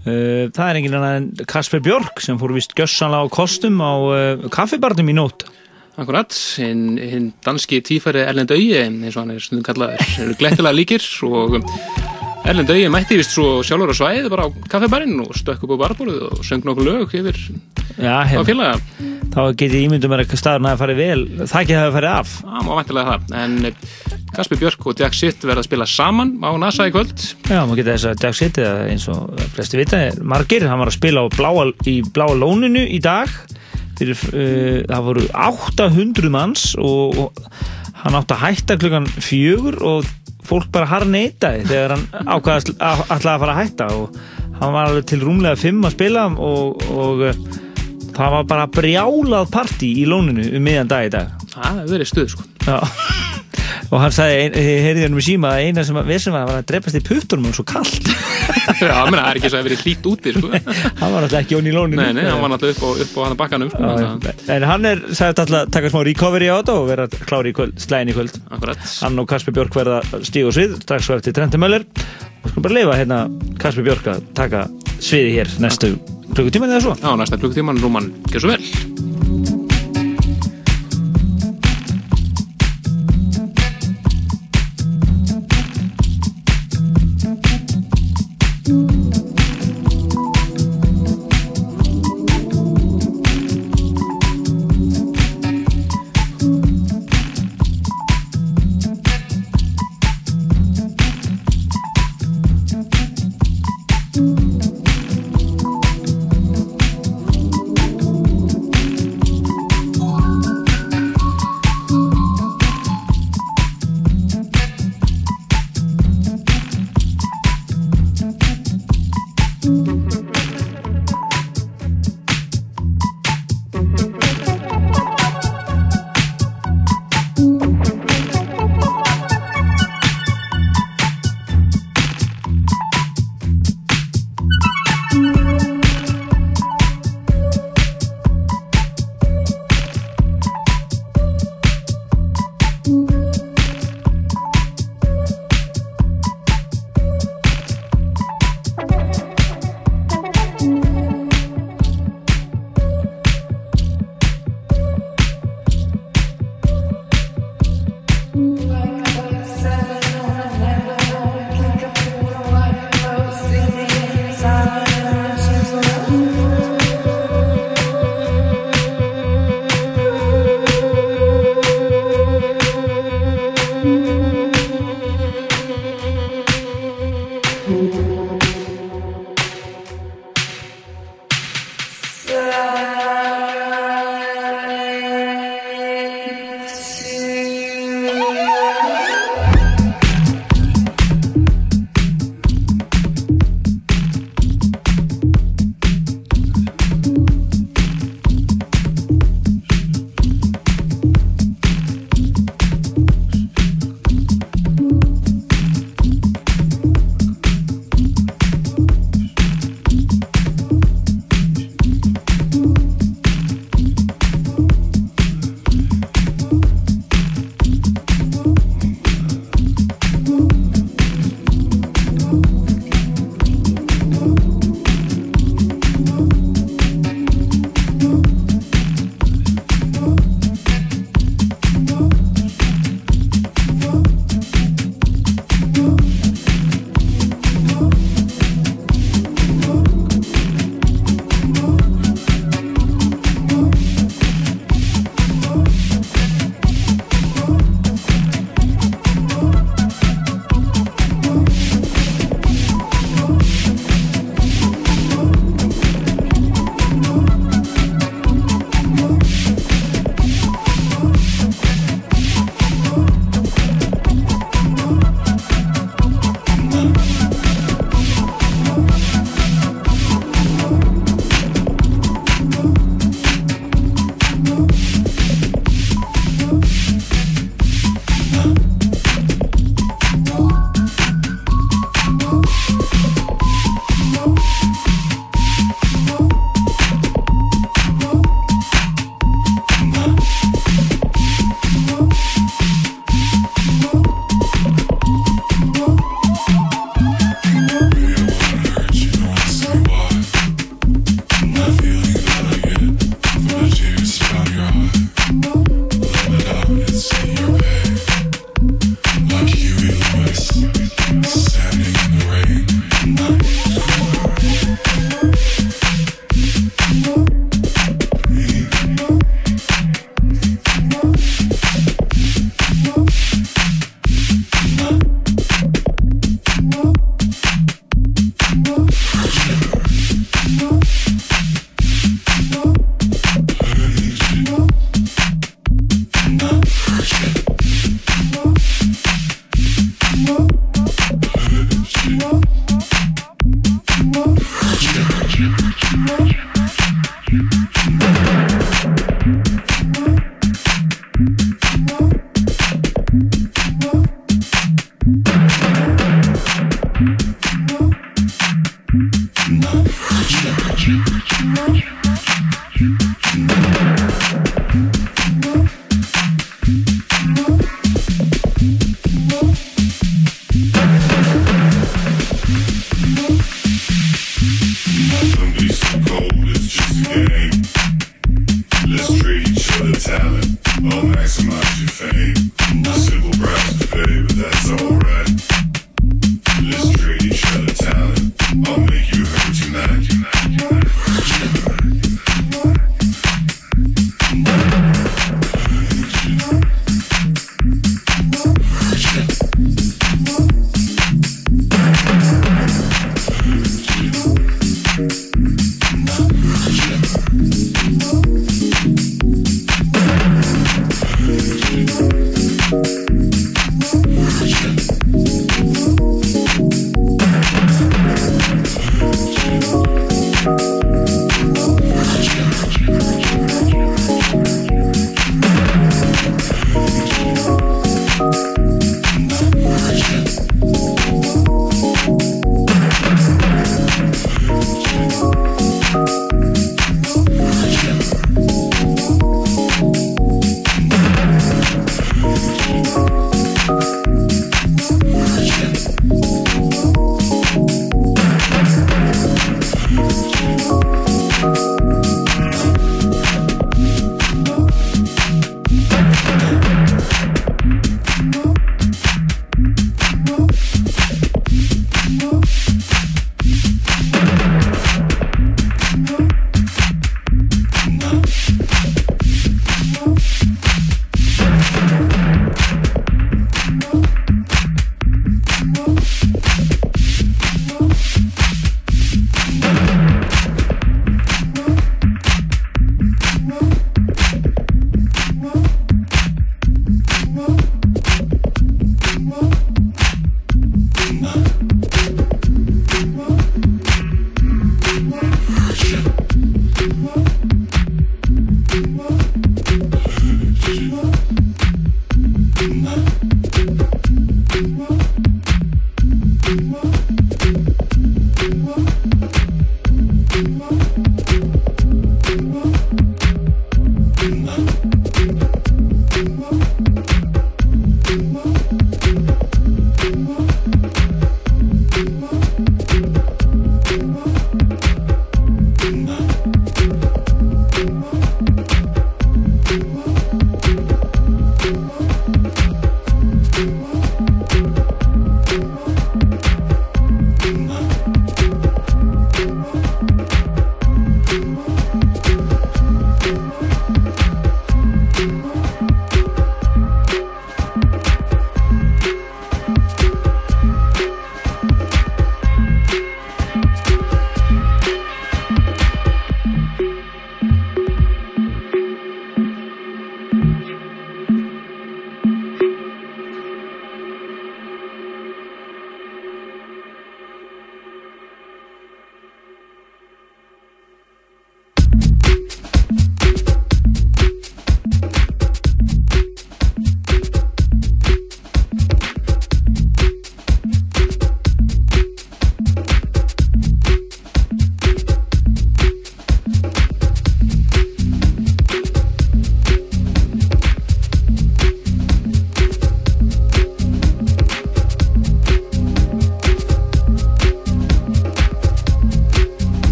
Uh, 0.00 0.48
það 0.56 0.66
er 0.66 0.78
enginn 0.80 0.96
annar 0.96 1.18
en 1.18 1.26
Kasper 1.50 1.82
Björk 1.84 2.22
sem 2.24 2.38
fór 2.40 2.54
vist 2.56 2.72
gjössanlega 2.78 3.28
á 3.28 3.34
kostum 3.34 3.82
á 3.84 3.92
uh, 4.00 4.46
kaffibarnum 4.52 5.12
í 5.12 5.16
nótt. 5.18 5.44
Akkurat, 6.00 6.32
hinn 6.56 6.96
hin 6.96 7.26
danski 7.44 7.82
tífæri 7.84 8.22
Erlend 8.24 8.54
Augi, 8.54 8.72
eins 8.80 9.12
og 9.12 9.26
hann 9.26 9.34
er 9.34 9.44
stundum 9.44 9.66
kallaður, 9.66 10.06
eru 10.24 10.38
glettilega 10.40 10.78
líkir 10.78 11.04
og 11.28 11.58
Erlend 12.48 12.70
Augi 12.72 12.88
mætti 12.90 13.18
vist 13.20 13.34
svo 13.34 13.60
sjálfur 13.66 13.92
á 13.92 13.96
svæði 13.96 14.30
bara 14.32 14.46
á 14.48 14.50
kaffibarinn 14.72 15.20
og 15.22 15.34
stökk 15.36 15.66
upp 15.66 15.74
á 15.76 15.82
barborðu 15.84 16.30
og 16.30 16.44
söng 16.46 16.64
nokkuð 16.64 16.88
lög 16.88 17.14
yfir 17.20 17.36
Já, 18.00 18.24
á 18.24 18.26
hef, 18.26 18.46
félaga. 18.48 18.78
þá 19.30 19.40
geti 19.60 19.82
ímyndum 19.84 20.10
mér 20.10 20.24
að 20.24 20.34
staðurinn 20.40 20.70
hafi 20.70 20.80
farið 20.80 21.00
vel, 21.02 21.20
það 21.44 21.58
ekki 21.60 21.76
hafi 21.76 21.94
farið 21.98 22.14
af. 22.16 22.32
Það 22.40 22.64
má 22.66 22.70
vantilega 22.78 23.12
það, 23.12 23.34
en 23.42 23.68
eh, 23.68 23.84
Kasper 24.34 24.60
Björk 24.62 24.86
og 24.86 25.02
Jack 25.02 25.18
Sitt 25.18 25.44
verða 25.44 25.62
að 25.62 25.68
spila 25.68 25.86
saman 25.90 26.32
á 26.40 26.50
NASA 26.62 26.86
í 26.88 26.94
kvöld. 26.94 27.26
Já, 27.50 27.60
maður 27.60 27.82
geta 27.82 27.94
þess 27.96 28.08
að 28.10 28.24
Jack 28.24 28.38
City, 28.40 28.66
eins 28.94 29.06
og 29.12 29.44
flesti 29.54 29.80
vita, 29.82 30.00
er 30.08 30.22
margir, 30.22 30.66
hann 30.70 30.80
var 30.80 30.90
að 30.90 30.98
spila 30.98 31.26
á 31.26 31.34
bláa, 31.36 31.66
í 31.90 31.96
bláa 32.08 32.38
lóninu 32.40 32.86
í 32.88 33.02
dag 33.04 33.30
fyrir, 34.00 34.16
uh, 34.32 34.80
það 34.88 35.06
voru 35.10 35.26
800 35.36 36.32
manns 36.32 36.70
og, 36.80 37.20
og 37.20 38.00
hann 38.00 38.16
átti 38.16 38.32
að 38.38 38.44
hætta 38.46 38.78
klukkan 38.80 39.10
fjögur 39.20 39.76
og 39.84 40.08
fólk 40.50 40.68
bara 40.74 40.90
harneitaði 40.90 41.64
þegar 41.68 41.96
hann 41.96 42.28
ákvaðast 42.36 42.74
alltaf 42.76 43.32
að 43.34 43.42
fara 43.44 43.54
að 43.54 43.60
hætta 43.62 43.88
og 43.96 44.20
hann 44.60 44.76
var 44.76 44.90
alveg 44.90 45.08
til 45.10 45.22
rúmlega 45.22 45.60
fimm 45.60 45.86
að 45.86 45.96
spila 45.96 46.26
og, 46.34 46.84
og 46.92 47.24
uh, 47.30 47.42
það 48.16 48.36
var 48.36 48.48
bara 48.52 48.68
brjálað 48.76 49.50
partí 49.54 49.94
í 50.02 50.06
lóninu 50.10 50.50
um 50.50 50.66
miðjan 50.66 50.90
dag 50.90 51.08
í 51.08 51.12
dag 51.16 51.36
Það 51.50 51.82
hefur 51.82 51.92
verið 51.96 52.12
stuð, 52.12 52.32
sko. 52.36 52.48
Já 52.66 53.29
og 53.90 53.98
hann 53.98 54.12
sagði, 54.14 54.62
heyrði 54.84 55.02
hann 55.06 55.16
um 55.16 55.22
síma 55.24 55.50
að 55.56 55.64
eina 55.66 55.82
sem 55.86 55.96
við 56.06 56.20
sem 56.22 56.34
var 56.36 56.50
að 56.60 56.66
drepast 56.70 56.98
í 56.98 57.02
puttunum 57.06 57.48
og 57.50 57.56
svo 57.58 57.64
kallt 57.66 58.06
Já, 58.80 58.92
það 58.94 59.16
er 59.18 59.38
ekki 59.40 59.50
svo 59.50 59.58
að 59.60 59.66
verið 59.66 59.82
hlýtt 59.84 60.06
úti, 60.10 60.32
sko. 60.36 60.50
hann 61.00 61.14
var 61.14 61.26
alltaf 61.26 61.40
ekki 61.40 61.56
onni 61.58 61.72
í 61.72 61.74
lóninu 61.74 61.98
Nei, 62.00 62.12
nei, 62.16 62.22
hann 62.28 62.40
var 62.44 62.52
náttúrulega 62.54 62.78
upp 62.78 62.86
á, 62.86 63.02
upp 63.04 63.18
á 63.18 63.20
hann 63.24 63.34
að 63.34 63.40
bakkanum, 63.42 63.72
sko. 63.74 64.34
En 64.54 64.66
hann 64.70 64.88
er, 64.92 65.02
sagði 65.10 65.30
alltaf 65.44 65.56
að 65.60 65.74
taka 65.76 65.92
smá 65.92 66.00
recovery 66.06 66.48
á 66.50 66.56
þetta 66.60 66.76
og 66.78 66.88
vera 66.92 67.08
klári 67.26 67.52
í 67.52 67.56
kvöld, 67.58 67.76
slæðin 67.82 68.12
í 68.12 68.16
kvöld 68.16 68.38
Akkurat. 68.54 68.86
hann 69.02 69.18
og 69.24 69.28
Kasper 69.34 69.56
Björk 69.58 69.78
verða 69.80 70.00
stíg 70.22 70.48
og 70.48 70.54
svið 70.56 70.78
strax 70.84 71.08
svo 71.10 71.18
eftir 71.18 71.34
Trenti 71.36 71.60
Möller 71.60 71.84
og 71.84 72.46
skulum 72.52 72.66
bara 72.68 72.78
leifa 72.78 72.98
hérna 73.02 73.20
Kasper 73.60 73.86
Björk 73.90 74.10
að 74.14 74.22
taka 74.38 74.64
sviði 75.02 75.34
hér 75.40 75.54
næstu 75.66 75.94
klukkutíma 76.30 76.70
eða 76.70 76.84
svo 76.86 76.96
Já, 77.02 77.10
næsta 77.18 77.40
klukkutíman, 77.42 77.82
Rúman, 77.82 78.12
gjör 78.30 78.46
svo 78.46 78.54
vel. 78.54 79.19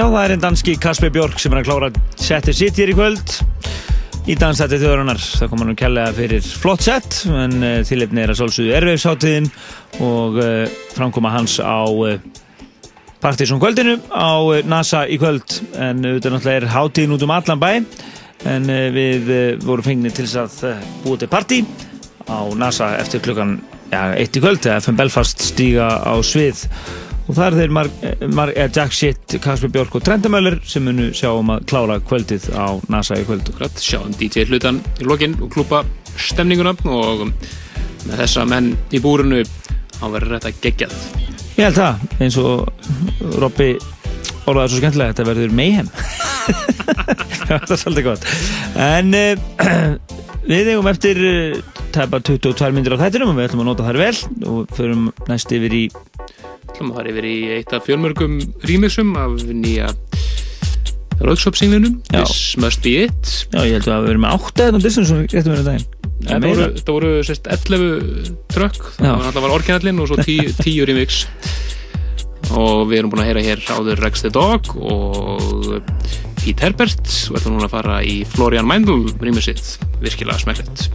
Já, 0.00 0.06
það 0.06 0.22
er 0.22 0.32
einn 0.32 0.40
danski 0.40 0.72
Kasper 0.80 1.10
Björk 1.12 1.40
sem 1.42 1.52
er 1.52 1.58
að 1.60 1.66
klára 1.66 1.88
setið 2.16 2.54
sitt 2.56 2.78
hér 2.80 2.88
í 2.88 2.94
kvöld 2.96 3.32
í 4.32 4.36
dansætti 4.40 4.78
þjóðarinnar. 4.80 5.18
Það 5.20 5.50
kom 5.50 5.60
hann 5.60 5.72
um 5.74 5.76
kærlega 5.76 6.14
fyrir 6.16 6.46
flott 6.62 6.86
sett, 6.86 7.18
en 7.28 7.58
uh, 7.58 7.72
tilefni 7.84 8.22
er 8.22 8.32
að 8.32 8.38
sálsuðu 8.38 8.72
erfiðsháttiðin 8.78 9.50
og 10.06 10.38
uh, 10.40 10.78
framkoma 10.94 11.34
hans 11.34 11.58
á 11.60 11.84
uh, 11.84 12.14
Partíson 13.20 13.60
kvöldinu 13.60 13.98
á 14.08 14.64
NASA 14.64 15.02
í 15.04 15.20
kvöld. 15.20 15.58
En 15.76 16.00
auðvitað 16.00 16.36
náttúrulega 16.38 16.62
er 16.62 16.68
hátíðin 16.78 17.14
út 17.18 17.26
um 17.28 17.34
allan 17.36 17.60
bæ, 17.60 17.70
en 18.54 18.72
við 18.96 19.30
vorum 19.66 19.84
fengnið 19.84 20.16
til 20.16 20.28
þess 20.30 20.64
að 20.64 20.88
búa 21.04 21.20
til 21.20 21.28
partí 21.28 21.60
á 22.24 22.40
NASA 22.56 22.94
eftir 23.02 23.20
klukkan 23.28 23.58
ja, 23.92 24.14
eitt 24.16 24.32
í 24.32 24.40
kvöld, 24.40 24.64
þegar 24.64 24.80
FM 24.80 25.04
Belfast 25.04 25.44
stíga 25.50 25.92
á 26.08 26.16
svið 26.24 26.64
og 27.30 27.36
það 27.36 27.46
er 27.46 27.56
þeir 27.60 27.74
Mar 27.76 27.88
Mar 28.34 28.50
eh, 28.56 28.68
Jack 28.74 28.94
Shit, 28.96 29.36
Kasper 29.42 29.70
Björk 29.70 29.94
og 29.94 30.02
Trendamöller 30.06 30.58
sem 30.66 30.82
munu 30.82 31.10
sjá 31.14 31.30
um 31.30 31.52
að 31.54 31.62
klára 31.70 32.00
kvöldið 32.02 32.48
á 32.58 32.74
NASA 32.90 33.20
í 33.20 33.26
kvöld. 33.28 33.46
Akkurat, 33.52 33.78
sjáum 33.78 34.14
DJ 34.18 34.48
hlutan 34.50 34.80
í 34.98 35.06
lokin 35.06 35.36
og 35.38 35.52
klúpa 35.54 35.84
stemninguna 36.18 36.74
og 36.90 37.28
með 37.30 38.22
þessa 38.24 38.46
menn 38.50 38.72
í 38.90 39.02
búrunu 39.02 39.44
á 40.02 40.06
verður 40.10 40.40
þetta 40.40 40.64
geggjað. 40.64 40.96
Ég 41.54 41.68
held 41.68 41.78
það, 41.78 42.04
eins 42.24 42.38
og 42.40 43.36
Robby 43.38 43.74
orðaði 44.50 44.72
svo 44.72 44.80
skemmtilega 44.80 45.14
þetta 45.14 45.28
verður 45.28 45.54
mayhem. 45.54 45.90
Það 47.50 47.74
er 47.74 47.80
svolítið 47.82 48.06
gott. 48.06 48.26
En 48.80 49.14
uh, 49.14 49.44
við 50.50 50.72
eigum 50.72 50.90
eftir 50.90 51.20
uh, 51.20 51.80
tæpa 51.94 52.22
22 52.26 52.74
myndir 52.74 52.94
á 52.98 53.02
þættinum 53.04 53.32
og 53.32 53.38
við 53.38 53.48
ætlum 53.48 53.64
að 53.64 53.70
nota 53.70 53.86
þær 53.86 54.00
vel 54.00 54.14
og 54.50 54.74
förum 54.78 55.10
næst 55.30 55.52
yfir 55.54 55.74
í 55.74 55.84
ætlum 56.80 56.94
að 56.94 57.00
fara 57.00 57.10
yfir 57.12 57.26
í 57.28 57.36
eitt 57.58 57.72
af 57.76 57.84
fjölmörgum 57.84 58.36
remixum 58.64 59.10
af 59.20 59.42
nýja 59.52 59.90
Rauðsópsinglinum 61.20 61.98
This 62.08 62.56
Must 62.56 62.80
Be 62.80 63.04
It. 63.04 63.32
Já, 63.52 63.60
ég 63.68 63.74
held 63.76 63.88
að 63.92 64.06
við 64.06 64.12
erum 64.14 64.24
með 64.24 64.46
8 64.48 64.68
eða 64.70 64.80
við 64.80 65.26
getum 65.28 65.52
verið 65.52 65.68
daginn. 65.68 65.88
Það 66.20 66.46
voru, 66.46 66.68
það 66.78 66.94
voru 66.96 67.10
sérst 67.28 67.50
11 67.52 68.30
trökk. 68.54 68.80
Það 68.96 69.26
var 69.26 69.42
var 69.44 69.56
orginallin 69.58 70.00
og 70.00 70.08
svo 70.08 70.18
10, 70.24 70.54
10 70.62 70.80
remix. 70.88 71.20
Og 72.56 72.88
við 72.88 73.02
erum 73.02 73.12
búin 73.12 73.22
að 73.26 73.30
heyra 73.30 73.44
hér 73.44 73.64
áður 73.76 74.00
Rex 74.06 74.24
the 74.24 74.32
Dog 74.32 74.72
og 74.80 75.76
Pete 76.40 76.64
Herbert. 76.64 77.04
Og 77.28 77.36
ætlum 77.36 77.58
núna 77.58 77.68
að 77.68 77.76
fara 77.76 78.00
í 78.00 78.22
Florian 78.24 78.68
Meindl 78.68 79.04
remixið, 79.20 79.76
virkilega 80.00 80.40
smekklegt 80.40 80.88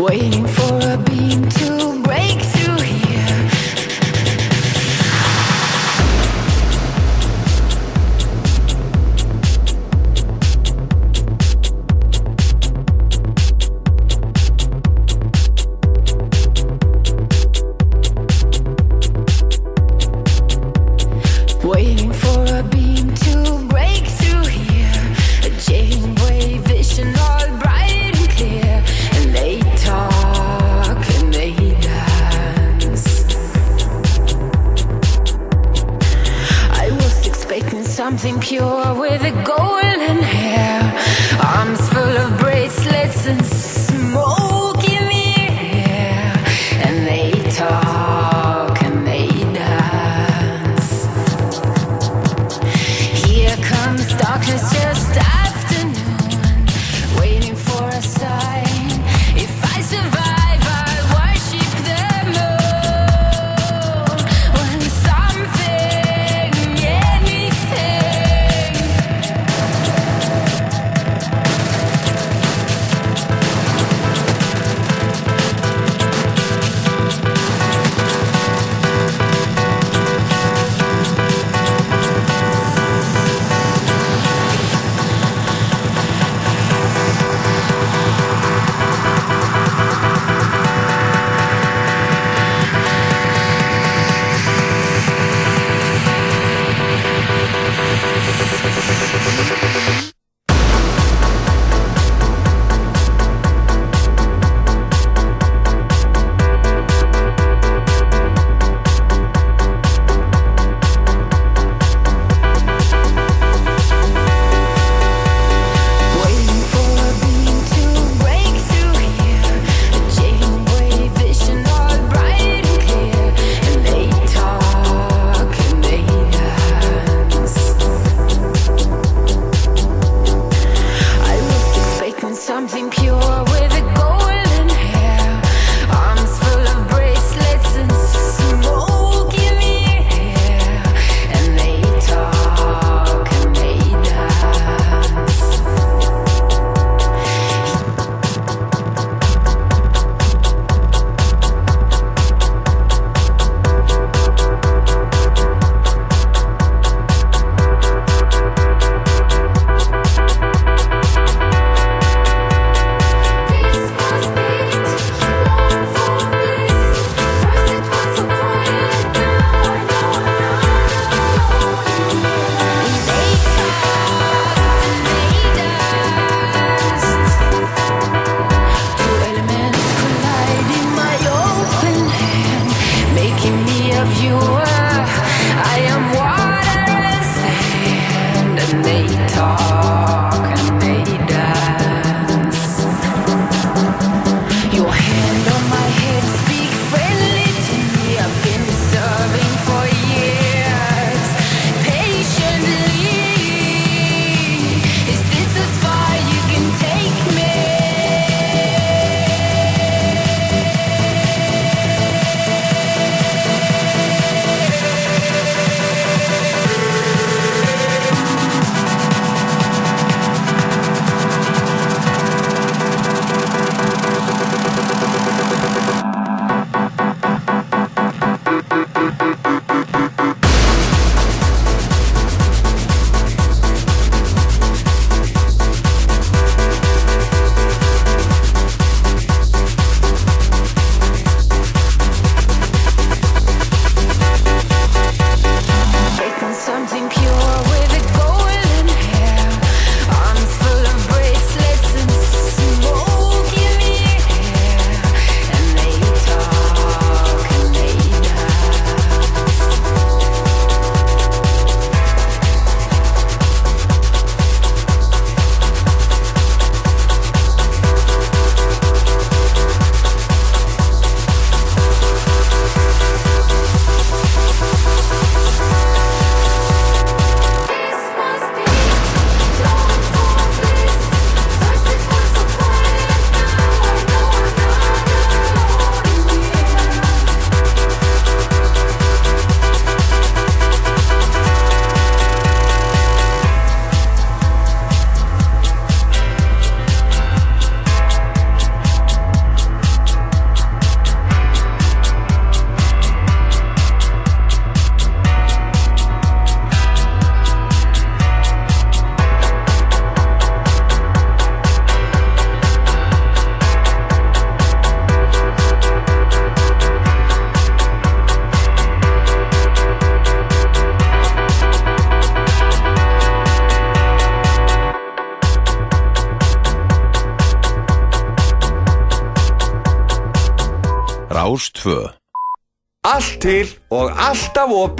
我。 0.00 0.49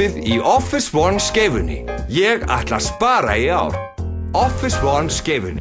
Opið 0.00 0.28
í 0.32 0.36
Office 0.40 0.96
One 0.96 1.20
skeifunni. 1.20 1.82
Ég 2.08 2.46
ætla 2.48 2.78
að 2.78 2.86
spara 2.86 3.34
í 3.36 3.50
ár. 3.52 3.74
Office 4.32 4.80
One 4.80 5.12
skeifunni. 5.12 5.60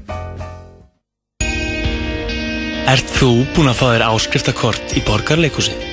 Ert 2.88 3.12
þú 3.18 3.44
búinn 3.52 3.68
að 3.74 3.82
fá 3.82 3.84
þér 3.90 4.06
áskriftakort 4.08 4.96
í 4.96 5.04
borgarleikusið? 5.10 5.84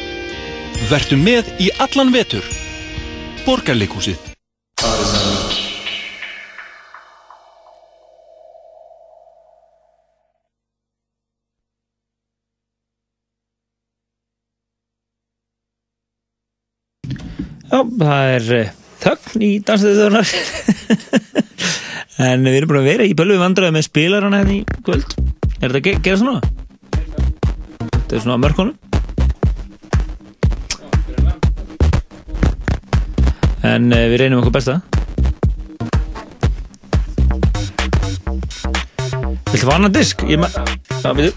Vertu 0.92 1.18
með 1.18 1.50
í 1.58 1.72
allan 1.82 2.14
vetur. 2.14 2.46
Borgarleikusið. 3.48 4.25
Það 18.06 18.32
er 18.36 18.50
eh, 18.56 18.74
þögn 19.02 19.46
í 19.46 19.52
danstöðunar 19.66 20.30
En 22.16 22.46
við 22.48 22.62
erum 22.62 22.70
bara 22.70 22.80
að 22.80 22.86
vera 22.88 23.04
í 23.04 23.12
bölvu 23.16 23.36
vandræði 23.36 23.74
með 23.76 23.82
spilarana 23.90 24.38
hérna 24.40 24.54
í 24.56 24.62
kvöld. 24.86 25.10
Er 25.60 25.68
þetta 25.68 25.76
að 25.76 25.84
ge 25.84 25.92
gera 26.06 26.20
svona? 26.22 26.40
Þetta 27.92 28.16
er 28.16 28.22
svona 28.24 28.38
á 28.40 28.44
mörkunum. 28.46 28.76
En 33.66 33.92
uh, 33.92 34.04
við 34.08 34.18
reynum 34.22 34.40
okkur 34.40 34.56
besta. 34.56 34.80
Viltu 39.52 39.72
annan 39.76 39.92
disk? 39.92 40.24
Ég 40.30 40.40
ma... 40.40 40.48
Já, 41.02 41.12
við 41.12 41.34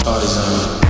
Það 0.00 0.16
er 0.16 0.89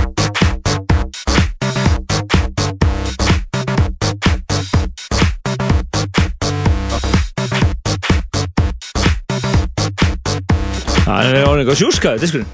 eitthvað 11.71 11.79
sjúskaði, 11.87 12.19
diskurinn. 12.21 12.51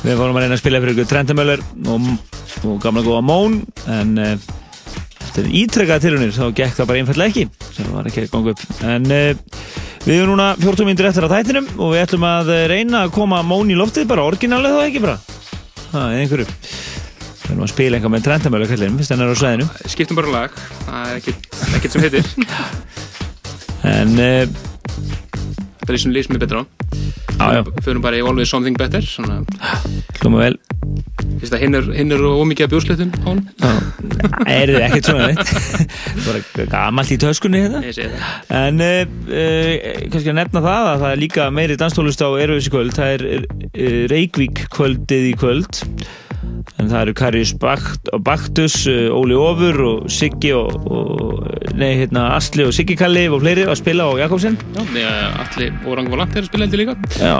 Við 0.00 0.16
vorum 0.16 0.36
að 0.38 0.42
reyna 0.42 0.56
að 0.56 0.62
spila 0.62 0.80
fyrir 0.80 0.94
ykkur 0.96 1.08
Trentamöller 1.10 1.60
og, 1.92 1.98
og 2.66 2.78
gamla 2.82 3.02
góða 3.04 3.20
Món, 3.22 3.52
en 3.92 4.10
uh, 4.18 4.32
þetta 5.20 5.42
er 5.42 5.50
ítrekkaða 5.60 6.02
tilunir, 6.06 6.32
þá 6.34 6.46
gekk 6.56 6.74
það 6.78 6.88
bara 6.90 7.00
einfallega 7.02 7.30
ekki, 7.30 7.44
sem 7.76 7.90
var 7.94 8.08
ekki 8.10 8.24
að 8.24 8.32
ganga 8.32 8.54
upp. 8.54 8.62
En 8.90 9.04
uh, 9.14 9.30
við 10.06 10.16
erum 10.16 10.32
núna 10.32 10.48
14 10.58 10.88
minnir 10.88 11.10
eftir 11.10 11.26
að 11.28 11.34
þættinum 11.36 11.68
og 11.76 11.88
við 11.92 12.02
ætlum 12.06 12.24
að 12.30 12.46
eh, 12.56 12.64
reyna 12.72 12.96
að 13.04 13.14
koma 13.18 13.38
Món 13.46 13.70
í 13.70 13.76
loftið, 13.78 14.08
bara 14.10 14.26
orginalið 14.26 14.78
þá 14.78 14.82
ekki 14.88 15.04
bara. 15.04 15.16
Það 15.90 16.06
er 16.08 16.24
einhverju. 16.24 16.46
Við 17.44 17.52
erum 17.52 17.66
að 17.66 17.72
spila 17.74 17.94
einhvað 17.98 18.14
með 18.16 18.26
Trentamöller 18.26 18.72
kallinn, 18.72 18.98
fyrst 18.98 19.12
hennar 19.14 19.30
á 19.30 19.36
sveðinu. 19.36 19.66
Skiptum 19.94 20.18
bara 20.18 20.34
lag, 20.34 20.50
það 20.88 21.00
er 21.04 21.14
ekkert, 21.20 21.42
ekkert 21.76 21.92
sem 21.94 22.08
heitir. 22.08 22.26
En 23.80 24.10
Það 25.80 25.94
er 25.94 26.00
sem 26.02 26.12
lýst 26.14 26.32
mér 26.32 26.42
betra 26.42 26.62
á. 26.62 26.64
Já. 27.40 27.62
Förum 27.84 28.02
bara 28.04 28.18
í 28.18 28.24
Always 28.24 28.50
Something 28.52 28.76
Better. 28.78 29.04
Svona, 29.04 29.40
hljóma 30.20 30.42
vel. 30.42 30.56
Að 31.40 31.62
hinn 31.62 31.76
er, 31.78 31.86
hinn 31.96 32.12
er 32.12 32.20
ómikið 32.20 32.68
á 32.68 32.80
hann. 33.24 33.40
Er 34.44 34.68
þið 34.68 34.84
ekkert 34.84 35.08
svona 35.08 35.28
neitt? 35.30 35.52
bara 36.26 36.66
gamalt 36.74 37.12
í 37.14 37.18
töskunni 37.20 37.62
hérna. 37.64 37.80
Það. 37.80 38.16
En 38.60 38.84
uh, 38.84 39.00
uh, 39.32 39.74
kannski 40.12 40.32
að 40.34 40.38
nefna 40.42 40.64
það 40.66 40.90
að 40.90 41.04
það 41.04 41.14
er 41.14 41.22
líka 41.24 41.48
meiri 41.56 41.78
danstólust 41.80 42.24
á 42.24 42.28
Erfis 42.44 42.68
í 42.68 42.74
kvöld. 42.74 42.96
Það 42.98 43.14
er 43.16 43.26
uh, 43.30 44.02
Reykvík 44.12 44.66
kvöldið 44.76 45.30
í 45.32 45.36
kvöld. 45.40 45.84
En 46.80 46.88
það 46.88 47.00
eru 47.02 47.14
Karius 47.18 47.52
Bakt 47.60 48.10
og 48.14 48.22
Baktus, 48.26 48.76
uh, 48.90 49.10
Óli 49.14 49.36
Ofur 49.38 49.80
og 49.86 50.10
Siggi 50.12 50.52
og, 50.56 50.76
og 50.90 51.74
nei, 51.78 51.92
hérna, 52.02 52.30
Asli 52.36 52.66
og 52.66 52.74
Siggi 52.76 52.96
Kalli 52.98 53.26
og 53.30 53.42
fleiri 53.44 53.66
að 53.68 53.78
spila 53.80 54.08
á 54.08 54.12
Jakobsen. 54.24 54.58
Já, 54.96 55.10
allir 55.44 55.76
Orang 55.90 56.10
Volant 56.12 56.36
er 56.36 56.44
að 56.44 56.50
spila 56.50 56.66
heldur 56.68 56.82
líka. 56.82 56.96
Já, 57.20 57.36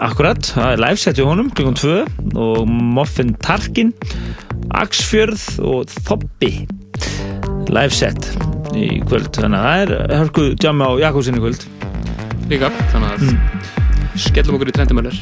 akkurat, 0.00 0.52
það 0.56 0.74
er 0.74 0.84
liveset 0.86 1.20
í 1.20 1.26
honum 1.26 1.50
klukkan 1.54 1.78
2 1.80 2.38
og 2.40 2.70
Moffin 2.70 3.34
Tarkin 3.42 3.94
Axfjörð 4.80 5.46
og 5.66 5.90
Þoppi 6.06 6.52
liveset 7.70 8.32
í 8.76 9.00
kvöld 9.06 9.32
þannig 9.34 9.58
að 9.58 9.66
það 9.66 9.82
er 9.84 10.18
hörkuð 10.20 10.50
jamma 10.62 10.90
á 10.90 10.92
Jakobsen 11.08 11.38
í 11.38 11.42
kvöld 11.42 11.66
Líka, 12.50 12.66
þannig 12.90 13.12
að 13.14 14.18
skellum 14.18 14.56
okkur 14.56 14.72
í 14.72 14.74
Trentamöller. 14.74 15.18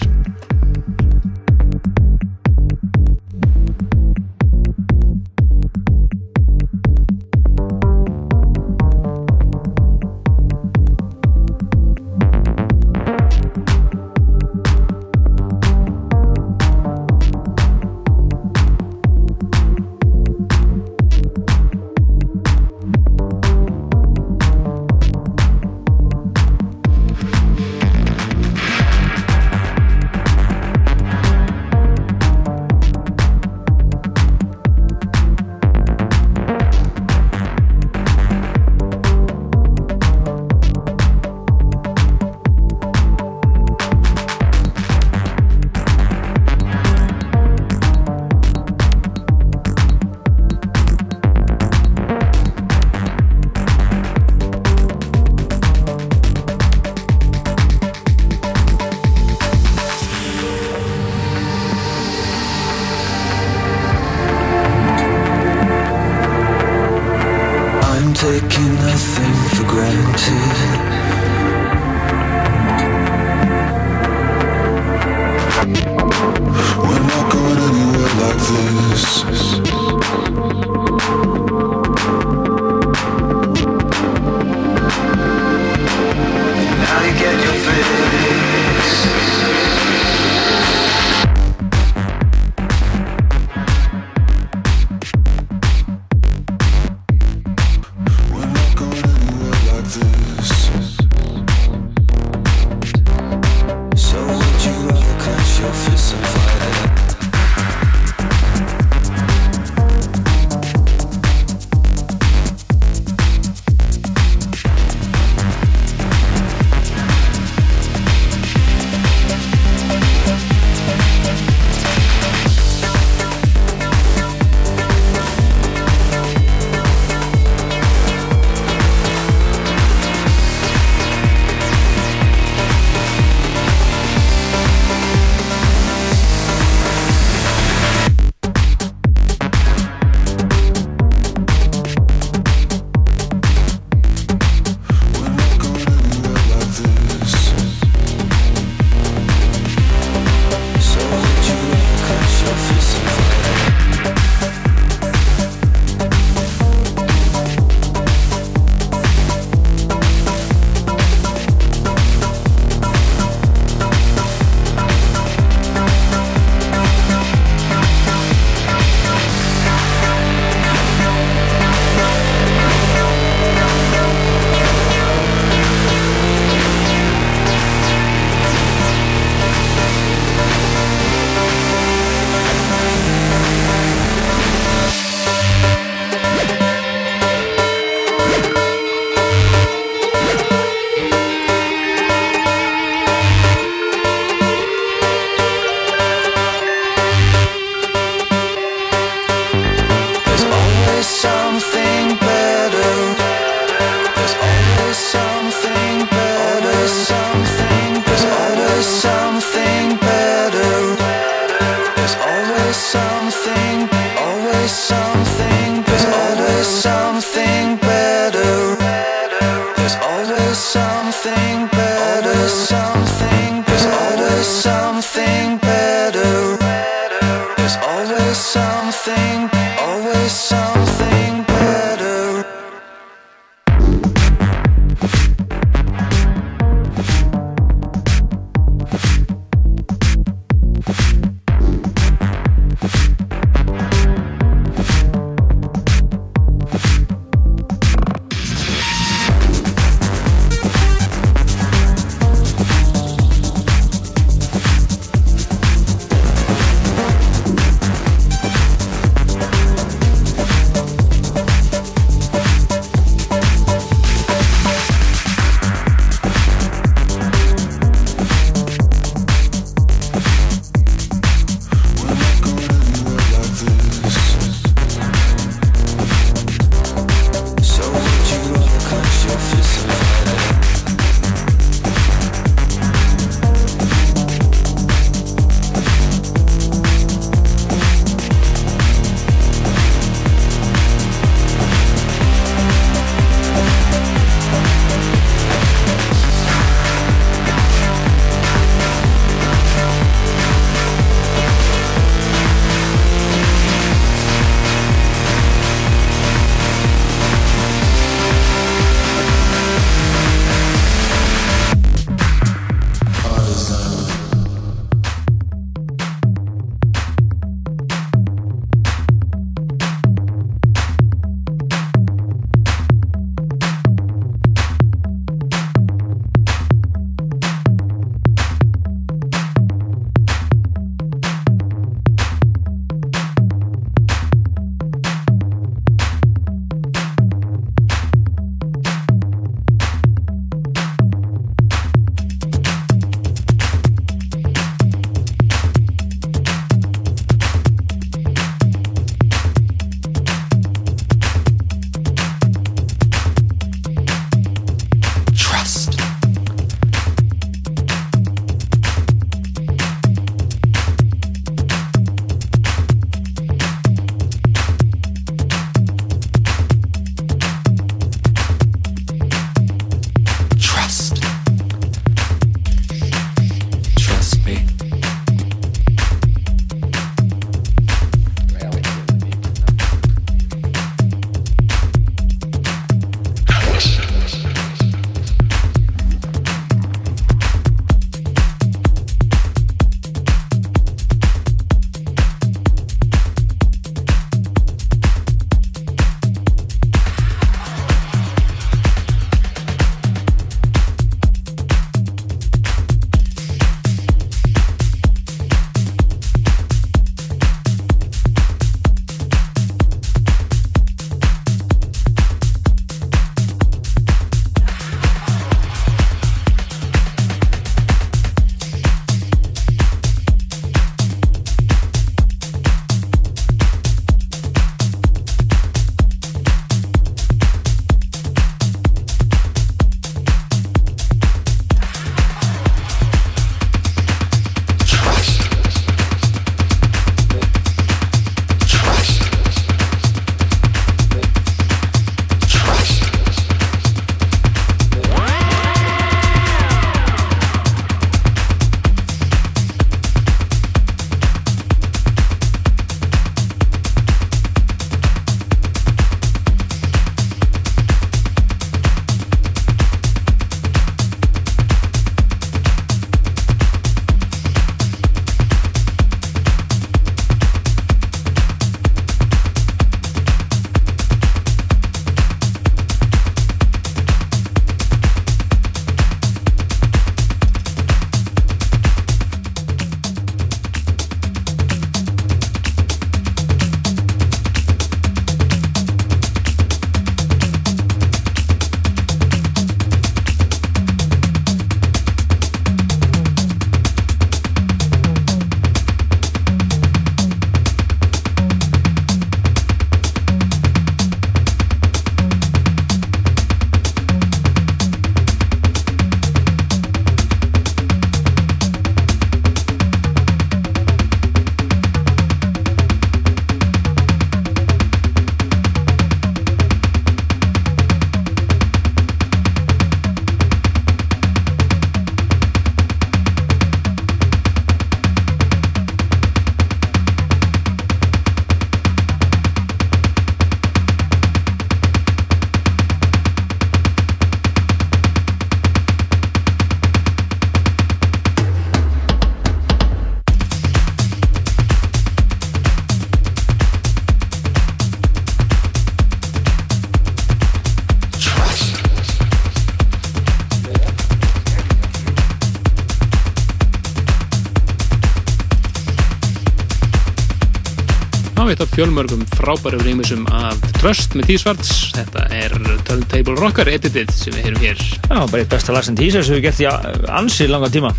Fjölmörgum 558.78 559.24
frábæru 559.34 559.80
rýmisum 559.82 560.20
af 560.30 560.60
Trust 560.76 561.16
með 561.18 561.32
Tísvarts. 561.32 561.70
Þetta 561.96 562.26
er 562.30 562.52
Turntable 562.86 563.34
Rocker 563.34 563.66
editið 563.72 564.12
sem 564.14 564.36
við 564.36 564.44
heyrum 564.46 564.60
hér. 564.62 564.84
Já, 565.00 565.16
bara 565.16 565.40
eitt 565.40 565.50
besta 565.50 565.74
lag 565.74 565.82
sem 565.82 565.96
sem 565.98 566.36
við 566.36 566.44
gert 566.44 566.60
í 566.62 566.68
ansi 567.10 567.48
langa 567.50 567.66
tíma. 567.74 567.90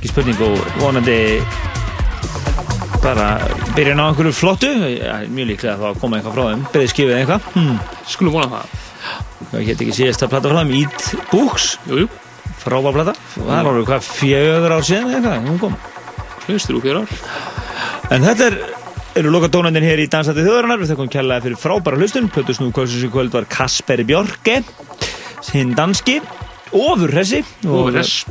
Ekki 0.00 0.10
spurning 0.10 0.42
og 0.42 0.58
vonandi 0.80 1.18
bara 3.04 3.28
byrja 3.76 3.94
ná 3.94 4.08
einhverju 4.08 4.34
flottu. 4.34 4.72
Já, 4.90 5.22
mjög 5.30 5.52
líklega 5.52 5.76
að 5.76 5.86
það 5.86 6.02
koma 6.02 6.18
eitthvað 6.18 6.34
frá 6.34 6.44
þeim. 6.50 6.66
Byrðið 6.74 6.92
skifið 6.96 7.16
eitthvað. 7.20 7.48
Hmm. 7.54 7.78
Skulum 8.16 8.36
vona 8.40 8.50
það. 8.56 8.76
Ég 9.52 9.70
get 9.70 9.86
ekki 9.86 9.98
síðast 10.00 10.26
að 10.26 10.34
plata 10.34 10.50
frá 10.50 10.62
þeim 10.64 10.76
Eat 10.80 11.08
Books. 11.30 11.70
Jú, 11.86 12.02
jú. 12.02 12.12
Frábær 12.64 12.98
plata. 12.98 13.18
Það 13.38 13.56
alveg 13.62 13.90
hvað 13.92 14.10
fjögur 14.10 14.78
ár 14.80 14.86
síðan 14.90 15.14
eitthvað? 15.14 15.50
Hún 15.52 15.62
kom. 15.62 15.80
Hlustur 16.48 16.82
úr 16.82 16.88
fjögur 16.88 17.04
ár? 17.04 17.18
En 18.12 18.26
þetta 18.26 18.50
er 18.50 18.62
eru 19.18 19.32
lokadónandinn 19.32 19.84
hér 19.84 20.00
í 20.02 20.08
Dansætti 20.10 20.44
þjóðarinnar? 20.44 20.80
Við 20.80 20.92
þakkum 20.92 21.10
kjallaði 21.12 21.44
fyrir 21.46 21.60
frábæra 21.60 21.98
hlustun. 22.00 22.30
Plötu 22.32 22.54
snú 22.56 22.70
kvöldsins 22.74 23.04
í 23.06 23.10
kvöld 23.12 23.34
var 23.34 23.48
Kasperi 23.50 24.06
Björke 24.08 24.62
hinn 25.52 25.74
danski 25.76 26.20
ofurhessi 26.72 27.42
og, 27.66 27.74
Ofurhress. 27.82 28.22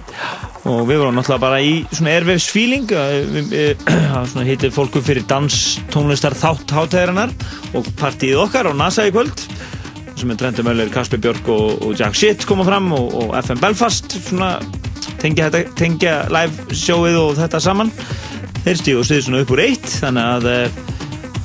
og 0.66 0.88
við 0.90 1.02
vorum 1.04 1.18
náttúrulega 1.20 1.44
bara 1.44 1.60
í 1.62 1.74
svona 1.92 2.16
airwaves 2.16 2.48
feeling 2.50 2.90
það 2.90 4.48
hittir 4.48 4.74
fólku 4.74 5.04
fyrir 5.06 5.28
dans 5.30 5.58
tónlistar 5.94 6.34
þátt 6.40 6.74
hátæðarinnar 6.74 7.36
og 7.78 7.92
partíið 8.00 8.42
okkar 8.48 8.72
á 8.72 8.74
NASA 8.74 9.06
í 9.06 9.14
kvöld. 9.14 9.46
Sem 10.18 10.34
er 10.34 10.40
Trenti 10.42 10.66
Möller, 10.66 10.90
Kasper 10.94 11.22
Björk 11.22 11.48
og, 11.54 11.86
og 11.86 11.94
Jack 12.00 12.18
Shit 12.18 12.48
koma 12.50 12.66
fram 12.68 12.90
og, 12.98 13.14
og 13.22 13.38
FM 13.44 13.62
Belfast 13.62 14.18
svona 14.18 14.56
tengja, 15.22 15.52
tengja 15.78 16.24
live 16.34 16.74
sjóið 16.74 17.22
og 17.22 17.38
þetta 17.40 17.62
saman 17.62 17.94
þeir 18.66 18.82
stíðu 18.82 19.02
og 19.02 19.08
stiðu 19.08 19.26
svona 19.28 19.44
upp 19.46 19.54
úr 19.56 19.64
eitt 19.66 19.88
þannig 20.02 20.30
að 20.36 20.50
eh, 20.52 20.82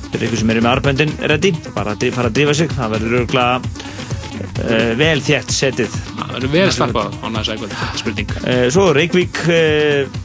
fyrir 0.07 0.27
ykkur 0.29 0.41
sem 0.41 0.51
eru 0.53 0.63
með 0.63 0.71
arböndin 0.75 1.15
ready, 1.31 1.51
bara 1.75 1.95
að 1.95 2.07
fara 2.15 2.31
að 2.31 2.37
drífa 2.37 2.55
sig. 2.57 2.71
Það 2.77 2.93
verður 2.95 3.17
örgulega 3.21 3.59
uh, 3.59 4.93
vel 4.99 5.19
þétt 5.25 5.51
setið. 5.53 5.97
Það 6.17 6.31
verður 6.37 6.53
vel 6.55 6.69
stappað 6.75 7.17
á 7.19 7.27
næsta 7.33 7.55
eitthvað, 7.57 7.75
spurning. 8.01 8.31
uh, 8.43 8.63
svo 8.73 8.85
Reykjavík 8.95 9.41
uh, 9.51 10.23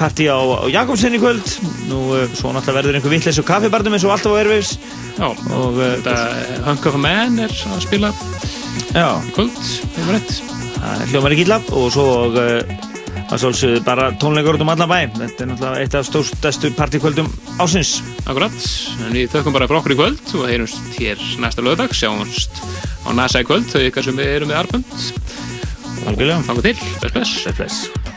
partí 0.00 0.26
á, 0.30 0.38
á 0.40 0.64
Jakobsen 0.72 1.14
í 1.14 1.20
kvöld. 1.22 1.52
Nú 1.90 2.00
svo 2.32 2.54
náttúrulega 2.54 2.78
verður 2.80 2.98
einhver 2.98 3.14
vittleis 3.14 3.42
og 3.42 3.48
kaffibarnum 3.50 3.98
eins 3.98 4.08
og 4.08 4.14
alltaf 4.16 4.34
á 4.34 4.38
Airwaves. 4.40 4.72
Já, 5.18 5.28
og 5.28 5.78
uh, 5.78 5.84
þetta 5.98 6.16
Hunk 6.70 6.88
of 6.90 6.98
a 6.98 7.04
Man 7.04 7.38
er 7.44 7.54
að 7.70 7.84
spila 7.84 8.10
já, 8.94 9.06
í 9.20 9.36
kvöld, 9.36 9.62
hefur 9.98 10.16
rétt. 10.16 10.34
það 10.80 11.06
hljómar 11.12 11.36
ekki 11.36 11.46
illa. 11.46 11.60
Og 11.76 11.92
svo 11.94 12.08
að 13.34 13.42
svolsögðu 13.42 13.82
bara 13.86 14.10
tónleikur 14.22 14.58
út 14.58 14.62
um 14.62 14.70
allan 14.72 14.90
bæ. 14.90 14.98
Þetta 15.16 15.44
er 15.44 15.50
náttúrulega 15.50 15.82
eitt 15.82 15.96
af 15.98 16.06
stórstæstu 16.06 16.70
partíkvöldum 16.78 17.30
ásins 17.58 17.96
Akkurat, 18.24 18.54
en 19.04 19.12
við 19.16 19.34
þökkum 19.34 19.56
bara 19.56 19.68
fyrir 19.68 19.80
okkur 19.80 19.96
í 19.96 19.98
kvöld 19.98 20.34
og 20.38 20.48
heyrumst 20.48 20.96
hér 20.96 21.20
næsta 21.42 21.64
lögdag, 21.64 21.92
sjáumst 21.96 22.62
á 23.04 23.10
NASA 23.12 23.42
í 23.42 23.48
kvöld, 23.48 23.68
þau 23.68 23.84
ykkar 23.84 24.06
sem 24.06 24.18
við 24.18 24.34
erum 24.38 24.52
með 24.52 24.62
arbund. 24.62 24.98
Algjörlega. 26.04 26.42
Þannig 26.48 26.68
til, 26.70 26.90
bless, 27.10 27.38
bless. 27.58 28.13